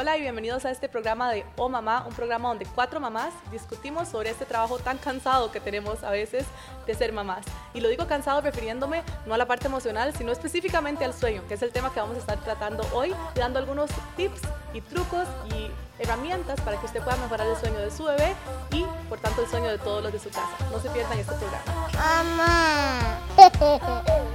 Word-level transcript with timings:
Hola 0.00 0.16
y 0.16 0.22
bienvenidos 0.22 0.64
a 0.64 0.70
este 0.70 0.88
programa 0.88 1.30
de 1.30 1.44
Oh 1.58 1.68
Mamá, 1.68 2.06
un 2.08 2.14
programa 2.14 2.48
donde 2.48 2.64
cuatro 2.64 3.00
mamás 3.00 3.34
discutimos 3.52 4.08
sobre 4.08 4.30
este 4.30 4.46
trabajo 4.46 4.78
tan 4.78 4.96
cansado 4.96 5.52
que 5.52 5.60
tenemos 5.60 6.02
a 6.04 6.10
veces 6.10 6.46
de 6.86 6.94
ser 6.94 7.12
mamás. 7.12 7.44
Y 7.74 7.82
lo 7.82 7.90
digo 7.90 8.06
cansado 8.06 8.40
refiriéndome 8.40 9.02
no 9.26 9.34
a 9.34 9.36
la 9.36 9.44
parte 9.44 9.66
emocional, 9.66 10.14
sino 10.16 10.32
específicamente 10.32 11.04
al 11.04 11.12
sueño, 11.12 11.42
que 11.48 11.52
es 11.52 11.60
el 11.60 11.70
tema 11.70 11.92
que 11.92 12.00
vamos 12.00 12.16
a 12.16 12.20
estar 12.20 12.38
tratando 12.42 12.82
hoy, 12.94 13.14
dando 13.34 13.58
algunos 13.58 13.90
tips 14.16 14.40
y 14.72 14.80
trucos 14.80 15.28
y 15.54 15.70
herramientas 16.02 16.58
para 16.62 16.80
que 16.80 16.86
usted 16.86 17.02
pueda 17.02 17.18
mejorar 17.18 17.46
el 17.46 17.56
sueño 17.58 17.80
de 17.80 17.90
su 17.90 18.04
bebé 18.04 18.34
y 18.70 18.86
por 19.10 19.18
tanto 19.18 19.42
el 19.42 19.48
sueño 19.50 19.68
de 19.68 19.76
todos 19.76 20.02
los 20.02 20.14
de 20.14 20.18
su 20.18 20.30
casa. 20.30 20.56
No 20.72 20.80
se 20.80 20.88
pierdan 20.88 21.18
este 21.18 21.34
programa. 21.34 21.90
Mamá. 21.92 23.18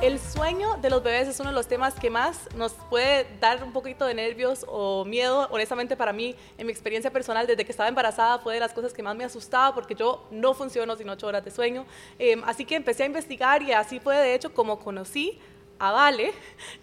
El 0.00 0.20
sueño 0.20 0.76
de 0.76 0.90
los 0.90 1.02
bebés 1.02 1.26
es 1.26 1.40
uno 1.40 1.48
de 1.48 1.56
los 1.56 1.66
temas 1.66 1.94
que 1.94 2.08
más 2.08 2.48
nos 2.54 2.72
puede 2.72 3.26
dar 3.40 3.64
un 3.64 3.72
poquito 3.72 4.06
de 4.06 4.14
nervios 4.14 4.64
o 4.68 5.04
miedo. 5.04 5.48
Honestamente, 5.50 5.96
para 5.96 6.12
mí, 6.12 6.36
en 6.56 6.66
mi 6.66 6.72
experiencia 6.72 7.10
personal, 7.10 7.48
desde 7.48 7.64
que 7.64 7.72
estaba 7.72 7.88
embarazada, 7.88 8.38
fue 8.38 8.54
de 8.54 8.60
las 8.60 8.72
cosas 8.72 8.92
que 8.92 9.02
más 9.02 9.16
me 9.16 9.24
asustaba 9.24 9.74
porque 9.74 9.96
yo 9.96 10.24
no 10.30 10.54
funciono 10.54 10.94
sin 10.94 11.08
ocho 11.08 11.26
horas 11.26 11.44
de 11.44 11.50
sueño. 11.50 11.84
Em, 12.16 12.44
así 12.44 12.64
que 12.64 12.76
empecé 12.76 13.02
a 13.02 13.06
investigar 13.06 13.60
y 13.60 13.72
así 13.72 13.98
fue, 13.98 14.16
de 14.16 14.36
hecho, 14.36 14.54
como 14.54 14.78
conocí 14.78 15.40
a 15.78 15.92
Vale 15.92 16.32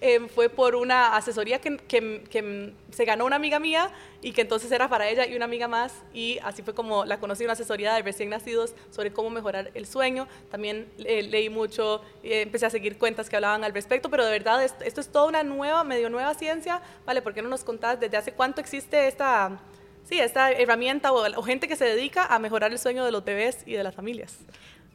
em, 0.01 0.27
fue 0.27 0.49
por 0.49 0.75
una 0.75 1.15
asesoría 1.15 1.59
que, 1.59 2.73
se 2.91 3.05
ganó 3.05 3.25
una 3.25 3.35
amiga 3.35 3.59
mía 3.59 3.91
y 4.21 4.31
que 4.31 4.41
entonces 4.41 4.71
era 4.71 4.87
para 4.89 5.09
ella 5.09 5.25
y 5.25 5.35
una 5.35 5.45
amiga 5.45 5.67
más 5.67 6.03
y 6.13 6.39
así 6.43 6.61
fue 6.61 6.73
como 6.73 7.05
la 7.05 7.19
conocí, 7.19 7.43
una 7.43 7.53
asesoría 7.53 7.93
de 7.93 8.01
recién 8.01 8.29
nacidos 8.29 8.73
sobre 8.89 9.11
cómo 9.11 9.29
mejorar 9.29 9.71
el 9.73 9.85
sueño. 9.85 10.27
También 10.49 10.87
eh, 10.99 11.23
leí 11.23 11.49
mucho, 11.49 12.01
eh, 12.23 12.41
empecé 12.41 12.65
a 12.65 12.69
seguir 12.69 12.97
cuentas 12.97 13.29
que 13.29 13.35
hablaban 13.35 13.63
al 13.63 13.73
respecto, 13.73 14.09
pero 14.09 14.25
de 14.25 14.31
verdad 14.31 14.63
esto, 14.63 14.83
esto, 14.83 15.01
es 15.01 15.09
toda 15.09 15.25
una 15.25 15.43
nueva, 15.43 15.83
medio 15.83 16.09
nueva 16.09 16.33
ciencia. 16.33 16.81
Vale, 17.05 17.21
¿por 17.21 17.33
qué 17.33 17.41
no 17.41 17.49
nos 17.49 17.63
contás 17.63 17.99
desde 17.99 18.17
hace 18.17 18.31
cuánto 18.31 18.61
existe 18.61 19.07
esta, 19.07 19.59
sí, 20.03 20.19
esta 20.19 20.51
herramienta 20.51 21.11
o, 21.11 21.25
o 21.37 21.43
gente 21.43 21.67
que 21.67 21.75
se 21.75 21.85
dedica 21.85 22.25
a 22.25 22.39
mejorar 22.39 22.71
el 22.71 22.79
sueño 22.79 23.03
de 23.03 23.11
los 23.11 23.23
bebés 23.25 23.63
y 23.65 23.73
de 23.73 23.83
las 23.83 23.93
familias? 23.93 24.39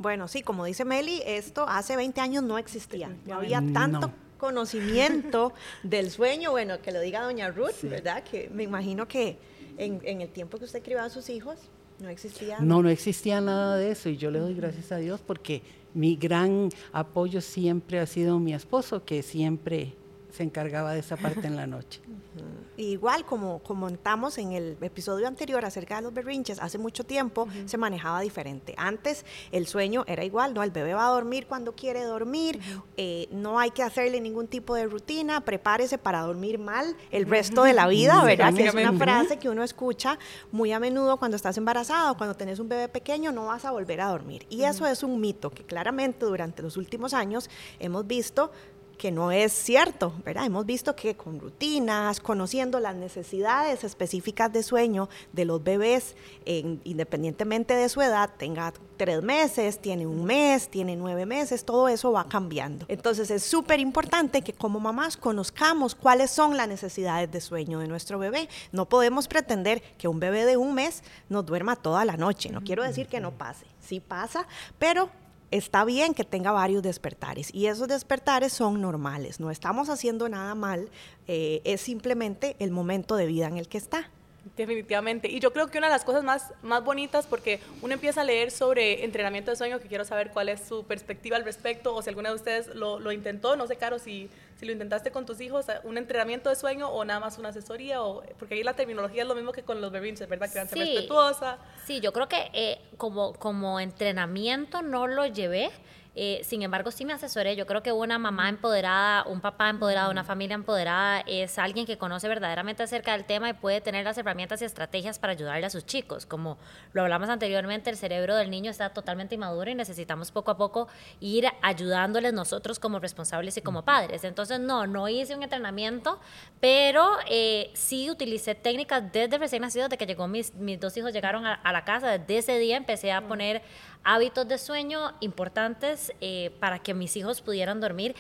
Bueno, 0.01 0.29
sí, 0.29 0.41
como 0.41 0.65
dice 0.65 0.87
Meli, 0.87 1.23
esto 1.27 1.67
hace 1.69 1.95
20 1.95 2.23
años 2.23 2.43
no 2.43 2.57
existía. 2.57 3.15
No 3.27 3.35
había 3.35 3.63
tanto 3.75 4.09
no. 4.09 4.15
conocimiento 4.39 5.53
del 5.83 6.11
sueño. 6.11 6.53
Bueno, 6.53 6.81
que 6.81 6.91
lo 6.91 7.03
diga 7.03 7.23
doña 7.23 7.51
Ruth, 7.51 7.75
sí. 7.83 7.89
¿verdad? 7.89 8.25
Que 8.25 8.49
me 8.49 8.63
imagino 8.63 9.07
que 9.07 9.37
en, 9.77 10.01
en, 10.05 10.23
el 10.23 10.31
tiempo 10.31 10.57
que 10.57 10.65
usted 10.65 10.83
criaba 10.83 11.05
a 11.05 11.11
sus 11.11 11.29
hijos 11.29 11.59
no 11.99 12.09
existía. 12.09 12.61
No, 12.61 12.83
no 12.83 12.89
existía 12.89 13.43
nada 13.43 13.77
de 13.77 13.91
eso. 13.91 14.09
Y 14.09 14.17
yo 14.17 14.31
le 14.31 14.39
doy 14.39 14.55
gracias 14.55 14.91
a 14.91 14.97
Dios 14.97 15.21
porque 15.21 15.61
mi 15.93 16.17
gran 16.17 16.71
apoyo 16.95 17.43
siempre 17.43 18.01
ha 18.01 18.07
sido 18.07 18.39
mi 18.39 18.55
esposo, 18.55 19.05
que 19.05 19.23
siempre 19.23 19.93
se 20.33 20.43
encargaba 20.43 20.93
de 20.93 21.01
esa 21.01 21.17
parte 21.17 21.47
en 21.47 21.57
la 21.57 21.67
noche. 21.67 22.01
Uh 22.31 22.39
-huh. 22.43 22.61
Igual 22.77 23.25
como 23.25 23.59
comentamos 23.59 24.39
en 24.39 24.53
el 24.53 24.77
episodio 24.81 25.27
anterior 25.27 25.65
acerca 25.65 25.97
de 25.97 26.03
los 26.03 26.15
berrinches, 26.15 26.61
hace 26.61 26.79
mucho 26.79 27.03
tiempo 27.03 27.43
uh 27.43 27.47
-huh. 27.49 27.67
se 27.67 27.77
manejaba 27.77 28.21
diferente. 28.21 28.73
Antes 28.77 29.25
el 29.51 29.67
sueño 29.67 30.05
era 30.07 30.25
igual, 30.25 30.55
¿no? 30.55 30.63
El 30.63 30.71
bebé 30.71 30.95
va 30.95 31.09
a 31.09 31.11
dormir 31.11 31.47
cuando 31.49 31.73
quiere 31.73 32.05
dormir, 32.05 32.59
uh 32.59 32.61
-huh. 32.61 32.83
eh, 32.97 33.29
no 33.33 33.59
hay 33.59 33.73
que 33.73 33.83
hacerle 33.83 34.21
ningún 34.21 34.47
tipo 34.47 34.77
de 34.77 34.87
rutina, 34.87 35.41
prepárese 35.41 35.99
para 35.99 36.21
dormir 36.21 36.61
mal 36.61 36.97
el 37.11 37.27
resto 37.27 37.65
de 37.65 37.73
la 37.73 37.89
vida, 37.89 38.23
¿verdad? 38.23 38.55
Que 38.55 38.67
es 38.67 38.75
una 38.75 38.93
frase 38.93 39.39
que 39.39 39.49
uno 39.49 39.65
escucha 39.65 40.17
muy 40.53 40.71
a 40.71 40.79
menudo 40.79 41.17
cuando 41.17 41.37
estás 41.37 41.57
embarazada 41.59 42.13
o 42.13 42.17
cuando 42.17 42.37
tenés 42.37 42.61
un 42.61 42.69
bebé 42.69 42.89
pequeño, 42.89 43.33
no 43.33 43.47
vas 43.47 43.65
a 43.65 43.73
volver 43.73 44.01
a 44.01 44.07
dormir. 44.07 44.47
Y 44.49 44.63
eso 44.63 44.87
es 44.87 45.03
un 45.03 45.21
mito 45.21 45.51
que 45.51 45.65
claramente 45.65 46.27
durante 46.27 46.63
los 46.63 46.77
últimos 46.77 47.13
años 47.13 47.51
hemos 47.81 48.07
visto 48.07 48.53
que 49.01 49.11
no 49.11 49.33
es 49.33 49.51
cierto, 49.51 50.13
¿verdad? 50.27 50.45
Hemos 50.45 50.67
visto 50.67 50.95
que 50.95 51.17
con 51.17 51.41
rutinas, 51.41 52.21
conociendo 52.21 52.79
las 52.81 52.95
necesidades 52.95 53.83
específicas 53.83 54.53
de 54.53 54.63
sueño 54.63 55.09
de 55.33 55.47
los 55.47 55.65
bebés, 55.65 56.17
en, 56.45 56.83
independientemente 56.85 57.75
de 57.75 57.89
su 57.89 58.03
edad, 58.03 58.29
tenga 58.37 58.75
tres 58.99 59.23
meses, 59.23 59.81
tiene 59.81 60.07
un 60.07 60.27
mes, 60.27 60.69
tiene 60.69 60.97
nueve 60.97 61.25
meses, 61.25 61.65
todo 61.65 61.89
eso 61.89 62.13
va 62.13 62.25
cambiando. 62.29 62.85
Entonces 62.89 63.31
es 63.31 63.43
súper 63.43 63.81
importante 63.81 64.43
que 64.43 64.53
como 64.53 64.81
mamás 64.81 65.17
conozcamos 65.17 65.95
cuáles 65.95 66.31
son 66.31 66.59
las 66.59 66.69
necesidades 66.69 67.33
de 67.33 67.41
sueño 67.41 67.79
de 67.79 67.89
nuestro 67.89 68.19
bebé. 68.19 68.51
No 68.71 68.87
podemos 68.87 69.29
pretender 69.29 69.81
que 69.97 70.09
un 70.09 70.21
bebé 70.21 70.45
de 70.45 70.59
un 70.59 70.75
mes 70.75 71.03
nos 71.31 71.47
duerma 71.47 71.75
toda 71.75 72.05
la 72.05 72.19
noche. 72.19 72.51
No 72.51 72.61
quiero 72.61 72.83
decir 72.83 73.07
que 73.07 73.21
no 73.21 73.31
pase, 73.31 73.65
sí 73.81 73.99
pasa, 73.99 74.47
pero 74.79 75.09
está 75.51 75.85
bien 75.85 76.15
que 76.15 76.25
tenga 76.25 76.53
varios 76.53 76.83
despertares 76.83 77.53
y 77.55 77.67
esos 77.67 77.89
despertares 77.89 78.53
son 78.53 78.81
normales, 78.81 79.41
no 79.41 79.51
estamos 79.51 79.89
haciendo 79.89 80.29
nada 80.29 80.55
mal, 80.55 80.91
eh, 81.27 81.61
es 81.65 81.81
simplemente 81.81 82.57
el 82.59 82.71
momento 82.71 83.17
de 83.17 83.27
vida 83.27 83.47
en 83.49 83.57
el 83.57 83.69
que 83.69 83.79
está. 83.79 84.11
Definitivamente. 84.57 85.29
Y 85.29 85.39
yo 85.41 85.53
creo 85.53 85.69
que 85.69 85.79
una 85.79 85.89
de 85.89 85.93
las 85.93 86.05
cosas 86.05 86.25
más, 86.25 86.53
más 86.63 86.83
bonitas, 86.83 87.27
porque 87.27 87.61
uno 87.83 87.95
empieza 87.95 88.23
a 88.23 88.25
leer 88.25 88.51
sobre 88.51 89.05
entrenamiento 89.05 89.51
de 89.51 89.57
sueño, 89.57 89.79
que 89.81 89.89
quiero 89.89 90.05
saber 90.05 90.31
cuál 90.31 90.49
es 90.49 90.61
su 90.67 90.85
perspectiva 90.85 91.37
al 91.37 91.45
respecto, 91.45 91.95
o 91.95 92.03
si 92.03 92.09
alguna 92.09 92.31
de 92.31 92.35
ustedes 92.37 92.67
lo, 92.75 92.99
lo 92.99 93.13
intentó, 93.13 93.57
no 93.57 93.67
sé, 93.67 93.77
Caro, 93.77 93.99
si, 93.99 94.29
si 94.57 94.67
lo 94.67 94.73
intentaste 94.73 95.11
con 95.11 95.27
tus 95.27 95.41
hijos, 95.41 95.67
un 95.85 95.99
entrenamiento 95.99 96.49
de 96.49 96.57
sueño 96.57 96.89
o 96.89 97.05
nada 97.05 97.21
más 97.21 97.39
una 97.39 97.51
asesoría, 97.51 98.03
o, 98.03 98.23
porque 98.39 98.55
ahí 98.55 98.63
la 98.63 98.75
terminología 98.75 99.23
es 99.23 99.29
lo 99.29 99.35
mismo 99.35 99.53
que 99.53 99.63
con 99.63 99.81
los 99.81 99.93
berrinches, 99.93 100.29
¿verdad? 100.29 100.51
Que 100.51 100.67
sí, 100.67 100.81
respetuosa. 100.81 101.59
Sí, 101.87 102.01
yo 102.01 102.13
creo 102.13 102.29
que 102.29 102.51
eh, 102.53 102.81
como, 102.97 103.35
como 103.35 103.79
entrenamiento 103.79 104.83
no 104.83 105.07
lo 105.07 105.27
llevé, 105.27 105.71
eh, 106.17 106.41
sin 106.43 106.63
embargo, 106.63 106.91
sí 106.91 107.05
me 107.05 107.13
asesoré. 107.13 107.55
Yo 107.55 107.67
creo 107.67 107.83
que 107.83 107.93
una 107.93 108.19
mamá 108.19 108.49
empoderada, 108.49 109.25
un 109.25 109.41
papá 109.41 109.69
empoderado, 109.69 110.11
una 110.11 110.25
familia 110.25 110.55
empoderada 110.55 111.21
es 111.21 111.59
alguien 111.59 111.87
que 111.87 111.99
conoce 111.99 112.27
verdaderamente 112.27 112.83
acerca 112.83 113.13
del 113.13 113.25
tema 113.25 113.49
y 113.49 113.53
puede 113.53 113.81
tener 113.81 114.05
las 114.05 114.19
herramientas 114.19 114.61
y 114.63 114.65
estrategias 114.65 115.19
para 115.19 115.35
ayudarle 115.35 115.67
a 115.67 115.71
sus 115.71 115.87
chicos. 115.87 116.27
Como 116.27 116.59
lo 116.93 117.03
hablamos 117.03 117.29
anteriormente, 117.29 117.91
el 117.91 117.97
cerebro 117.97 118.35
del 118.35 118.51
niño 118.51 118.71
está 118.71 118.91
totalmente 118.91 119.37
inmaduro 119.37 119.71
y 119.71 119.75
necesitamos 119.75 120.33
poco 120.33 120.51
a 120.51 120.57
poco 120.57 120.89
ir 121.21 121.47
ayudándoles 121.63 122.33
nosotros 122.33 122.81
como 122.81 122.99
responsables 122.99 123.57
y 123.57 123.63
como 123.63 123.85
padres. 123.85 124.25
Entonces, 124.25 124.59
no, 124.59 124.87
no 124.89 125.09
hice 125.09 125.37
un 125.37 125.45
entrenamiento, 125.45 126.19
pero 126.61 127.09
eh, 127.29 127.71
sí 127.75 128.11
utilicé 128.11 128.57
técnicas 128.57 129.13
desde 129.13 129.39
recién 129.39 129.63
nacidos, 129.63 129.89
de 129.89 129.97
que 129.97 130.07
llegó 130.07 130.27
mis, 130.27 130.55
mis 130.55 130.81
dos 130.81 130.97
hijos 130.97 131.13
llegaron 131.13 131.47
a, 131.47 131.55
a 131.55 131.73
la 131.73 131.85
casa. 131.85 132.19
Desde 132.19 132.39
ese 132.39 132.59
día 132.59 132.77
empecé 132.77 133.13
a 133.13 133.29
poner 133.29 133.63
hábitos 134.03 134.49
de 134.49 134.59
sueño 134.59 135.13
importantes 135.21 136.00
eh, 136.21 136.51
para 136.61 136.79
que 136.79 136.95
mis 136.95 137.17
hijos 137.17 137.41
pudieran 137.41 137.81
dormir. 137.81 138.15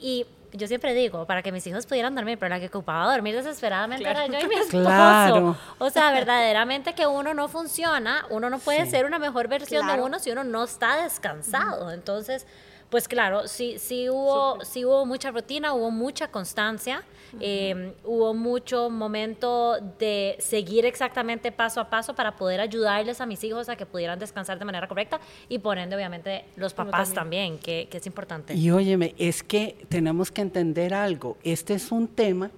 Y 0.00 0.26
yo 0.52 0.68
siempre 0.68 0.94
digo, 0.94 1.26
para 1.26 1.42
que 1.42 1.50
mis 1.50 1.66
hijos 1.66 1.84
pudieran 1.86 2.14
dormir, 2.14 2.38
pero 2.38 2.48
la 2.48 2.60
que 2.60 2.66
ocupaba 2.66 3.12
dormir 3.12 3.34
desesperadamente 3.34 4.04
claro. 4.04 4.20
era 4.20 4.38
yo 4.38 4.46
y 4.46 4.48
mi 4.48 4.54
esposo. 4.54 4.84
Claro. 4.84 5.56
O 5.78 5.90
sea, 5.90 6.12
verdaderamente 6.12 6.94
que 6.94 7.06
uno 7.06 7.34
no 7.34 7.48
funciona, 7.48 8.24
uno 8.30 8.48
no 8.50 8.58
puede 8.60 8.84
sí. 8.84 8.92
ser 8.92 9.04
una 9.04 9.18
mejor 9.18 9.48
versión 9.48 9.82
claro. 9.82 10.02
de 10.02 10.06
uno 10.06 10.18
si 10.20 10.30
uno 10.30 10.44
no 10.44 10.64
está 10.64 11.02
descansado. 11.02 11.90
Entonces, 11.90 12.46
pues 12.90 13.08
claro, 13.08 13.48
sí, 13.48 13.76
sí, 13.78 14.08
hubo, 14.08 14.64
sí 14.64 14.84
hubo 14.84 15.04
mucha 15.06 15.30
rutina, 15.30 15.74
hubo 15.74 15.90
mucha 15.90 16.28
constancia, 16.28 17.02
uh 17.32 17.36
-huh. 17.36 17.40
eh, 17.40 17.92
hubo 18.04 18.34
mucho 18.34 18.90
momento 18.90 19.78
de 19.98 20.36
seguir 20.38 20.84
exactamente 20.84 21.50
paso 21.52 21.80
a 21.80 21.90
paso 21.90 22.14
para 22.14 22.36
poder 22.36 22.60
ayudarles 22.60 23.20
a 23.20 23.26
mis 23.26 23.42
hijos 23.44 23.68
a 23.68 23.76
que 23.76 23.86
pudieran 23.86 24.18
descansar 24.18 24.58
de 24.58 24.64
manera 24.64 24.86
correcta 24.86 25.20
y 25.48 25.58
por 25.58 25.78
ende, 25.78 25.96
obviamente, 25.96 26.44
los 26.56 26.72
papás 26.74 27.12
también, 27.12 27.54
también 27.54 27.58
que, 27.58 27.88
que 27.90 27.98
es 27.98 28.06
importante. 28.06 28.54
Y 28.54 28.70
óyeme, 28.70 29.14
es 29.18 29.42
que 29.42 29.86
tenemos 29.88 30.30
que 30.30 30.42
entender 30.42 30.94
algo, 30.94 31.36
este 31.42 31.74
es 31.74 31.90
un 31.90 32.08
tema 32.08 32.50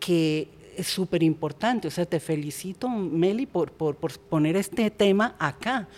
que 0.00 0.48
es 0.76 0.86
súper 0.86 1.22
importante. 1.22 1.88
O 1.88 1.90
sea, 1.90 2.06
te 2.06 2.20
felicito, 2.20 2.88
Meli, 2.88 3.46
por, 3.46 3.72
por, 3.72 3.96
por, 3.96 4.18
poner 4.18 4.56
este 4.56 4.90
tema 4.90 5.34
acá, 5.38 5.88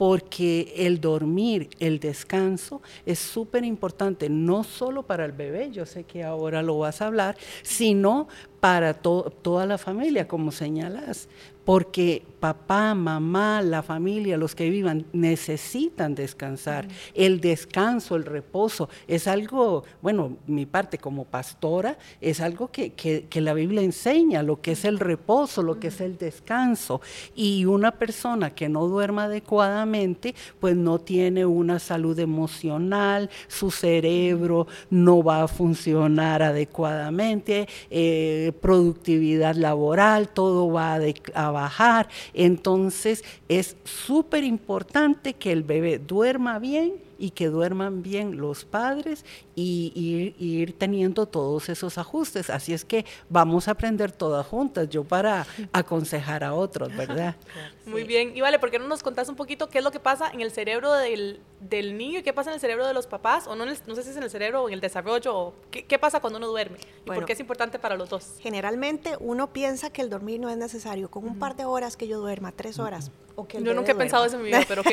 porque 0.00 0.72
el 0.78 0.98
dormir, 0.98 1.68
el 1.78 2.00
descanso 2.00 2.80
es 3.04 3.18
súper 3.18 3.66
importante, 3.66 4.30
no 4.30 4.64
solo 4.64 5.02
para 5.02 5.26
el 5.26 5.32
bebé, 5.32 5.70
yo 5.72 5.84
sé 5.84 6.04
que 6.04 6.24
ahora 6.24 6.62
lo 6.62 6.78
vas 6.78 7.02
a 7.02 7.08
hablar, 7.08 7.36
sino 7.62 8.26
para 8.60 8.94
to 8.94 9.32
toda 9.42 9.66
la 9.66 9.78
familia, 9.78 10.28
como 10.28 10.52
señalas, 10.52 11.28
porque 11.64 12.22
papá, 12.40 12.94
mamá, 12.94 13.60
la 13.62 13.82
familia, 13.82 14.38
los 14.38 14.54
que 14.54 14.70
vivan, 14.70 15.04
necesitan 15.12 16.14
descansar. 16.14 16.88
El 17.14 17.40
descanso, 17.40 18.16
el 18.16 18.24
reposo, 18.24 18.88
es 19.06 19.28
algo, 19.28 19.84
bueno, 20.00 20.38
mi 20.46 20.64
parte 20.64 20.98
como 20.98 21.26
pastora, 21.26 21.98
es 22.20 22.40
algo 22.40 22.68
que, 22.68 22.94
que, 22.94 23.26
que 23.28 23.40
la 23.42 23.52
Biblia 23.52 23.82
enseña, 23.82 24.42
lo 24.42 24.60
que 24.60 24.72
es 24.72 24.84
el 24.84 24.98
reposo, 24.98 25.62
lo 25.62 25.78
que 25.78 25.88
es 25.88 26.00
el 26.00 26.16
descanso. 26.16 27.02
Y 27.36 27.66
una 27.66 27.92
persona 27.92 28.54
que 28.54 28.68
no 28.68 28.86
duerma 28.86 29.24
adecuadamente, 29.24 30.34
pues 30.58 30.74
no 30.76 30.98
tiene 30.98 31.44
una 31.44 31.78
salud 31.78 32.18
emocional, 32.18 33.28
su 33.48 33.70
cerebro 33.70 34.66
no 34.88 35.22
va 35.22 35.42
a 35.42 35.48
funcionar 35.48 36.42
adecuadamente, 36.42 37.68
eh, 37.90 38.49
productividad 38.52 39.54
laboral, 39.54 40.28
todo 40.28 40.70
va 40.70 40.94
a, 40.94 41.00
a 41.34 41.50
bajar. 41.50 42.08
Entonces 42.34 43.24
es 43.48 43.76
súper 43.84 44.44
importante 44.44 45.34
que 45.34 45.52
el 45.52 45.62
bebé 45.62 45.98
duerma 45.98 46.58
bien 46.58 47.09
y 47.20 47.30
que 47.30 47.48
duerman 47.48 48.02
bien 48.02 48.38
los 48.38 48.64
padres 48.64 49.24
y, 49.54 50.34
ir 50.38 50.78
teniendo 50.78 51.26
todos 51.26 51.68
esos 51.68 51.98
ajustes. 51.98 52.50
Así 52.50 52.72
es 52.72 52.84
que 52.84 53.04
vamos 53.28 53.68
a 53.68 53.72
aprender 53.72 54.10
todas 54.10 54.46
juntas, 54.46 54.88
yo 54.88 55.04
para 55.04 55.46
aconsejar 55.72 56.42
a 56.42 56.54
otros, 56.54 56.96
¿verdad? 56.96 57.36
Muy 57.86 58.04
bien. 58.04 58.36
Y 58.36 58.40
vale, 58.40 58.58
¿por 58.58 58.70
qué 58.70 58.78
no 58.78 58.88
nos 58.88 59.02
contás 59.02 59.28
un 59.28 59.36
poquito 59.36 59.68
qué 59.68 59.78
es 59.78 59.84
lo 59.84 59.90
que 59.90 60.00
pasa 60.00 60.30
en 60.32 60.40
el 60.40 60.50
cerebro 60.50 60.92
del, 60.94 61.40
del 61.60 61.98
niño 61.98 62.20
y 62.20 62.22
qué 62.22 62.32
pasa 62.32 62.50
en 62.50 62.54
el 62.54 62.60
cerebro 62.60 62.86
de 62.86 62.94
los 62.94 63.06
papás? 63.06 63.46
O 63.46 63.54
no, 63.54 63.66
no 63.66 63.94
sé 63.94 64.02
si 64.02 64.10
es 64.10 64.16
en 64.16 64.22
el 64.22 64.30
cerebro 64.30 64.62
o 64.62 64.68
en 64.68 64.74
el 64.74 64.80
desarrollo, 64.80 65.36
o 65.36 65.54
qué, 65.70 65.84
qué 65.84 65.98
pasa 65.98 66.20
cuando 66.20 66.38
uno 66.38 66.48
duerme 66.48 66.78
y 67.04 67.10
por 67.10 67.24
qué 67.26 67.34
es 67.34 67.40
importante 67.40 67.78
para 67.78 67.96
los 67.96 68.08
dos. 68.08 68.36
Generalmente 68.40 69.16
uno 69.20 69.52
piensa 69.52 69.90
que 69.90 70.00
el 70.00 70.08
dormir 70.08 70.40
no 70.40 70.48
es 70.48 70.56
necesario. 70.56 71.10
Con 71.10 71.24
un 71.24 71.38
par 71.38 71.56
de 71.56 71.64
horas 71.64 71.96
que 71.96 72.08
yo 72.08 72.18
duerma, 72.18 72.52
tres 72.52 72.78
horas. 72.78 73.10
O 73.36 73.46
que 73.46 73.62
yo 73.62 73.74
nunca 73.74 73.92
he 73.92 73.94
pensado 73.94 74.24
eso 74.24 74.36
en 74.36 74.42
mi 74.42 74.48
vida, 74.48 74.64
pero 74.66 74.82
ok. 74.82 74.88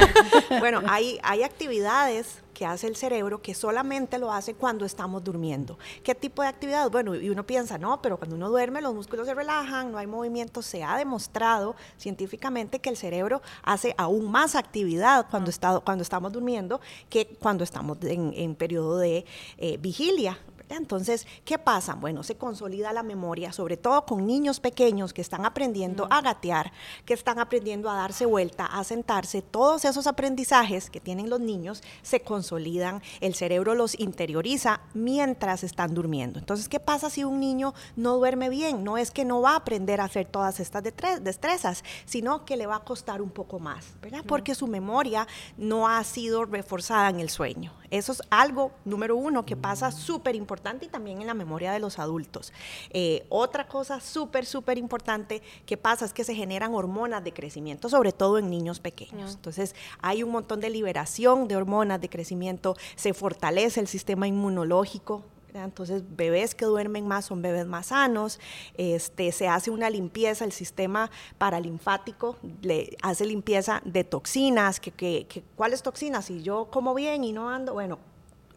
bueno, 0.60 0.82
hay, 0.86 1.18
hay 1.22 1.42
actividades 1.42 2.42
que 2.54 2.64
hace 2.64 2.86
el 2.86 2.96
cerebro 2.96 3.42
que 3.42 3.52
solamente 3.52 4.18
lo 4.18 4.32
hace 4.32 4.54
cuando 4.54 4.86
estamos 4.86 5.22
durmiendo. 5.22 5.78
¿Qué 6.02 6.14
tipo 6.14 6.40
de 6.40 6.48
actividad? 6.48 6.90
Bueno, 6.90 7.14
y 7.14 7.28
uno 7.28 7.44
piensa, 7.44 7.76
no, 7.76 8.00
pero 8.00 8.16
cuando 8.16 8.36
uno 8.36 8.48
duerme 8.48 8.80
los 8.80 8.94
músculos 8.94 9.26
se 9.26 9.34
relajan, 9.34 9.92
no 9.92 9.98
hay 9.98 10.06
movimiento. 10.06 10.62
Se 10.62 10.82
ha 10.82 10.96
demostrado 10.96 11.74
científicamente 11.98 12.78
que 12.78 12.88
el 12.88 12.96
cerebro 12.96 13.42
hace 13.62 13.94
aún 13.98 14.30
más 14.30 14.54
actividad 14.54 15.26
cuando, 15.28 15.50
está, 15.50 15.80
cuando 15.80 16.02
estamos 16.02 16.32
durmiendo 16.32 16.80
que 17.10 17.36
cuando 17.40 17.64
estamos 17.64 17.98
en, 18.02 18.54
periodo 18.54 18.98
de 18.98 19.26
eh, 19.58 19.76
vigilia. 19.78 20.38
Entonces, 20.68 21.26
¿qué 21.44 21.58
pasa? 21.58 21.94
Bueno, 21.94 22.22
se 22.22 22.36
consolida 22.36 22.92
la 22.92 23.02
memoria, 23.02 23.52
sobre 23.52 23.76
todo 23.76 24.04
con 24.06 24.26
niños 24.26 24.60
pequeños 24.60 25.12
que 25.12 25.20
están 25.20 25.44
aprendiendo 25.44 26.06
a 26.10 26.20
gatear, 26.20 26.72
que 27.04 27.14
están 27.14 27.38
aprendiendo 27.38 27.90
a 27.90 27.96
darse 27.96 28.26
vuelta, 28.26 28.66
a 28.66 28.82
sentarse. 28.84 29.42
Todos 29.42 29.84
esos 29.84 30.06
aprendizajes 30.06 30.90
que 30.90 31.00
tienen 31.00 31.30
los 31.30 31.40
niños 31.40 31.82
se 32.02 32.20
consolidan, 32.20 33.02
el 33.20 33.34
cerebro 33.34 33.74
los 33.74 33.98
interioriza 33.98 34.80
mientras 34.94 35.64
están 35.64 35.94
durmiendo. 35.94 36.38
Entonces, 36.38 36.68
¿qué 36.68 36.80
pasa 36.80 37.10
si 37.10 37.24
un 37.24 37.40
niño 37.40 37.74
no 37.96 38.16
duerme 38.16 38.48
bien? 38.48 38.84
No 38.84 38.98
es 38.98 39.10
que 39.10 39.24
no 39.24 39.40
va 39.40 39.52
a 39.52 39.56
aprender 39.56 40.00
a 40.00 40.04
hacer 40.04 40.26
todas 40.26 40.60
estas 40.60 40.82
destrezas, 40.82 41.84
sino 42.04 42.44
que 42.44 42.56
le 42.56 42.66
va 42.66 42.76
a 42.76 42.84
costar 42.84 43.22
un 43.22 43.30
poco 43.30 43.58
más, 43.58 43.94
¿verdad? 44.00 44.24
Porque 44.26 44.54
su 44.54 44.66
memoria 44.66 45.26
no 45.56 45.88
ha 45.88 46.02
sido 46.04 46.44
reforzada 46.44 47.10
en 47.10 47.20
el 47.20 47.30
sueño. 47.30 47.72
Eso 47.94 48.10
es 48.10 48.22
algo, 48.28 48.72
número 48.84 49.14
uno, 49.14 49.46
que 49.46 49.54
pasa 49.54 49.92
súper 49.92 50.34
importante 50.34 50.86
y 50.86 50.88
también 50.88 51.20
en 51.20 51.28
la 51.28 51.34
memoria 51.34 51.70
de 51.70 51.78
los 51.78 52.00
adultos. 52.00 52.52
Eh, 52.90 53.24
otra 53.28 53.68
cosa 53.68 54.00
súper, 54.00 54.46
súper 54.46 54.78
importante 54.78 55.42
que 55.64 55.76
pasa 55.76 56.04
es 56.04 56.12
que 56.12 56.24
se 56.24 56.34
generan 56.34 56.74
hormonas 56.74 57.22
de 57.22 57.32
crecimiento, 57.32 57.88
sobre 57.88 58.10
todo 58.10 58.38
en 58.38 58.50
niños 58.50 58.80
pequeños. 58.80 59.34
Entonces, 59.34 59.76
hay 60.02 60.24
un 60.24 60.32
montón 60.32 60.58
de 60.58 60.70
liberación 60.70 61.46
de 61.46 61.54
hormonas 61.54 62.00
de 62.00 62.08
crecimiento, 62.08 62.76
se 62.96 63.14
fortalece 63.14 63.78
el 63.78 63.86
sistema 63.86 64.26
inmunológico, 64.26 65.22
entonces, 65.62 66.02
bebés 66.16 66.54
que 66.54 66.64
duermen 66.64 67.06
más 67.06 67.26
son 67.26 67.40
bebés 67.40 67.66
más 67.66 67.86
sanos. 67.86 68.40
Este, 68.76 69.30
se 69.30 69.46
hace 69.46 69.70
una 69.70 69.88
limpieza, 69.88 70.44
el 70.44 70.52
sistema 70.52 71.10
paralinfático 71.38 72.36
le 72.62 72.96
hace 73.02 73.24
limpieza 73.24 73.80
de 73.84 74.02
toxinas. 74.02 74.80
Que, 74.80 74.90
que, 74.90 75.44
¿Cuáles 75.54 75.82
toxinas? 75.82 76.24
Si 76.24 76.42
yo 76.42 76.68
como 76.70 76.94
bien 76.94 77.22
y 77.22 77.32
no 77.32 77.50
ando, 77.50 77.74
bueno, 77.74 77.98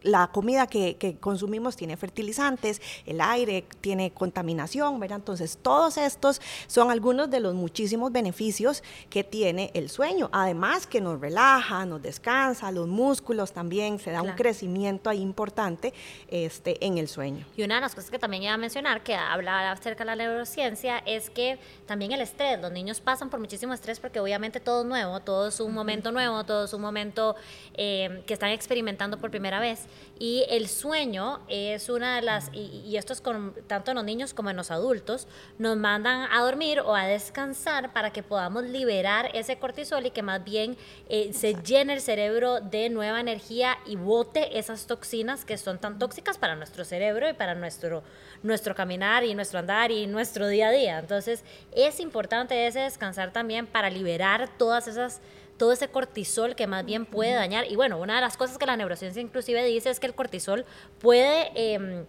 la 0.02 0.28
comida 0.28 0.66
que, 0.66 1.16
consumimos 1.20 1.76
tiene 1.76 1.96
fertilizantes, 1.96 2.80
el 3.06 3.20
aire 3.20 3.64
tiene 3.80 4.10
contaminación, 4.12 5.00
¿verdad? 5.00 5.18
Entonces, 5.18 5.58
todos 5.60 5.96
estos 5.96 6.40
son 6.66 6.90
algunos 6.90 7.30
de 7.30 7.40
los 7.40 7.54
muchísimos 7.54 8.12
beneficios 8.12 8.82
que 9.10 9.24
tiene 9.24 9.70
el 9.74 9.88
sueño. 9.88 10.28
Además 10.32 10.86
que 10.86 11.00
nos 11.00 11.20
relaja, 11.20 11.84
nos 11.86 12.02
descansa, 12.02 12.70
los 12.70 12.86
músculos 12.86 13.52
también, 13.52 13.98
se 13.98 14.10
da 14.10 14.22
un 14.22 14.32
crecimiento 14.32 15.10
ahí 15.10 15.20
importante 15.20 15.92
este, 16.28 16.84
en 16.84 16.98
el 16.98 17.08
sueño. 17.08 17.44
Y 17.56 17.62
una 17.62 17.76
de 17.76 17.80
las 17.80 17.94
cosas 17.94 18.10
que 18.10 18.18
también 18.18 18.42
iba 18.42 18.52
a 18.52 18.58
mencionar, 18.58 19.02
que 19.02 19.14
habla 19.14 19.72
acerca 19.72 20.04
de 20.04 20.06
la 20.06 20.16
neurociencia, 20.16 20.98
es 20.98 21.30
que 21.30 21.58
también 21.86 22.12
el 22.12 22.20
estrés, 22.20 22.60
los 22.60 22.72
niños 22.72 23.00
pasan 23.00 23.30
por 23.30 23.40
muchísimo 23.40 23.74
estrés 23.74 24.00
porque 24.00 24.20
obviamente 24.20 24.60
todo 24.60 24.82
es 24.82 24.86
nuevo, 24.86 25.20
todo 25.20 25.48
es 25.48 25.60
un 25.60 25.72
momento 25.74 26.12
nuevo, 26.12 26.44
todo 26.44 26.64
es 26.64 26.72
un 26.72 26.80
momento 26.80 27.36
eh, 27.74 28.22
que 28.26 28.34
están 28.34 28.50
experimentando 28.50 29.18
por 29.18 29.30
primera 29.30 29.60
vez. 29.60 29.86
Y 30.18 30.44
el 30.48 30.68
sueño 30.68 31.40
es 31.48 31.88
una 31.88 32.16
de 32.16 32.22
las, 32.22 32.50
y, 32.52 32.96
esto 32.96 33.12
es 33.12 33.20
con, 33.20 33.54
tanto 33.66 33.92
en 33.92 33.96
los 33.96 34.04
niños 34.04 34.34
como 34.34 34.50
en 34.50 34.56
los 34.56 34.70
adultos, 34.70 35.28
nos 35.58 35.76
mandan 35.76 36.28
a 36.32 36.42
dormir 36.42 36.80
o 36.80 36.94
a 36.94 37.06
descansar 37.06 37.92
para 37.92 38.12
que 38.12 38.22
podamos 38.22 38.64
liberar 38.64 39.30
ese 39.34 39.58
cortisol 39.58 40.06
y 40.06 40.10
que 40.10 40.22
más 40.22 40.42
bien 40.42 40.76
eh, 41.08 41.32
se 41.32 41.54
llene 41.62 41.94
el 41.94 42.00
cerebro 42.00 42.60
de 42.60 42.90
nueva 42.90 43.20
energía 43.20 43.78
y 43.86 43.96
bote 43.96 44.58
esas 44.58 44.86
toxinas 44.86 45.44
que 45.44 45.56
son 45.56 45.78
tan 45.78 45.98
tóxicas 45.98 46.36
para 46.36 46.56
nuestro 46.56 46.84
cerebro 46.84 47.28
y 47.28 47.34
para 47.34 47.54
nuestro, 47.54 48.02
nuestro 48.42 48.74
caminar 48.74 49.24
y 49.24 49.34
nuestro 49.34 49.60
andar 49.60 49.90
y 49.92 50.06
nuestro 50.06 50.48
día 50.48 50.68
a 50.68 50.72
día. 50.72 50.98
Entonces 50.98 51.44
es 51.72 52.00
importante 52.00 52.66
ese 52.66 52.80
descansar 52.80 53.32
también 53.32 53.66
para 53.66 53.90
liberar 53.90 54.48
todas 54.58 54.88
esas 54.88 55.20
todo 55.58 55.72
ese 55.72 55.88
cortisol 55.88 56.54
que 56.54 56.66
más 56.66 56.84
bien 56.84 57.04
puede 57.04 57.34
dañar. 57.34 57.70
Y 57.70 57.76
bueno, 57.76 57.98
una 57.98 58.14
de 58.14 58.20
las 58.20 58.36
cosas 58.36 58.56
que 58.56 58.66
la 58.66 58.76
neurociencia 58.76 59.20
inclusive 59.20 59.64
dice 59.64 59.90
es 59.90 60.00
que 60.00 60.06
el 60.06 60.14
cortisol 60.14 60.64
puede... 61.00 61.50
Em, 61.54 62.06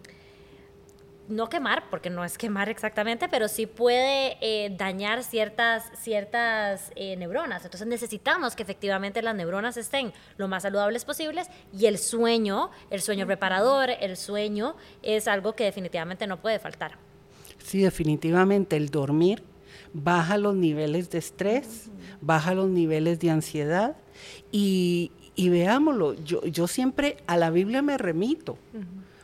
no 1.30 1.48
quemar, 1.48 1.84
porque 1.90 2.10
no 2.10 2.24
es 2.24 2.36
quemar 2.36 2.68
exactamente, 2.68 3.28
pero 3.28 3.48
sí 3.48 3.66
puede 3.66 4.36
eh, 4.40 4.74
dañar 4.76 5.22
ciertas, 5.22 5.84
ciertas 5.96 6.92
eh, 6.96 7.16
neuronas. 7.16 7.64
Entonces 7.64 7.86
necesitamos 7.86 8.56
que 8.56 8.64
efectivamente 8.64 9.22
las 9.22 9.34
neuronas 9.34 9.76
estén 9.76 10.12
lo 10.36 10.48
más 10.48 10.64
saludables 10.64 11.04
posibles 11.04 11.48
y 11.72 11.86
el 11.86 11.98
sueño, 11.98 12.70
el 12.90 13.00
sueño 13.00 13.24
reparador, 13.26 13.90
el 14.00 14.16
sueño 14.16 14.74
es 15.02 15.28
algo 15.28 15.54
que 15.54 15.64
definitivamente 15.64 16.26
no 16.26 16.40
puede 16.40 16.58
faltar. 16.58 16.98
Sí, 17.58 17.82
definitivamente 17.82 18.76
el 18.76 18.90
dormir 18.90 19.44
baja 19.92 20.38
los 20.38 20.54
niveles 20.54 21.10
de 21.10 21.18
estrés, 21.18 21.90
baja 22.20 22.54
los 22.54 22.68
niveles 22.68 23.20
de 23.20 23.30
ansiedad 23.30 23.96
y, 24.52 25.10
veámoslo, 25.36 26.14
yo, 26.14 26.66
siempre 26.66 27.16
a 27.26 27.36
la 27.36 27.50
Biblia 27.50 27.82
me 27.82 27.98
remito. 27.98 28.58